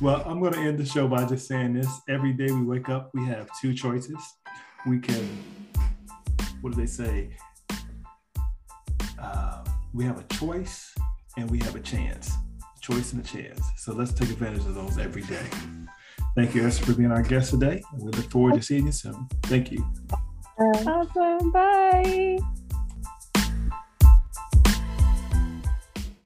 [0.01, 1.88] Well, I'm going to end the show by just saying this.
[2.09, 4.17] Every day we wake up, we have two choices.
[4.86, 5.28] We can,
[6.61, 7.36] what do they say?
[9.19, 9.63] Uh,
[9.93, 10.93] we have a choice
[11.38, 12.32] and we have a chance.
[12.76, 13.61] A choice and a chance.
[13.78, 15.45] So let's take advantage of those every day.
[16.36, 17.81] Thank you, Esther, for being our guest today.
[17.97, 19.27] We look forward to seeing you soon.
[19.43, 19.86] Thank you.
[20.59, 21.51] Awesome.
[21.51, 22.38] Bye.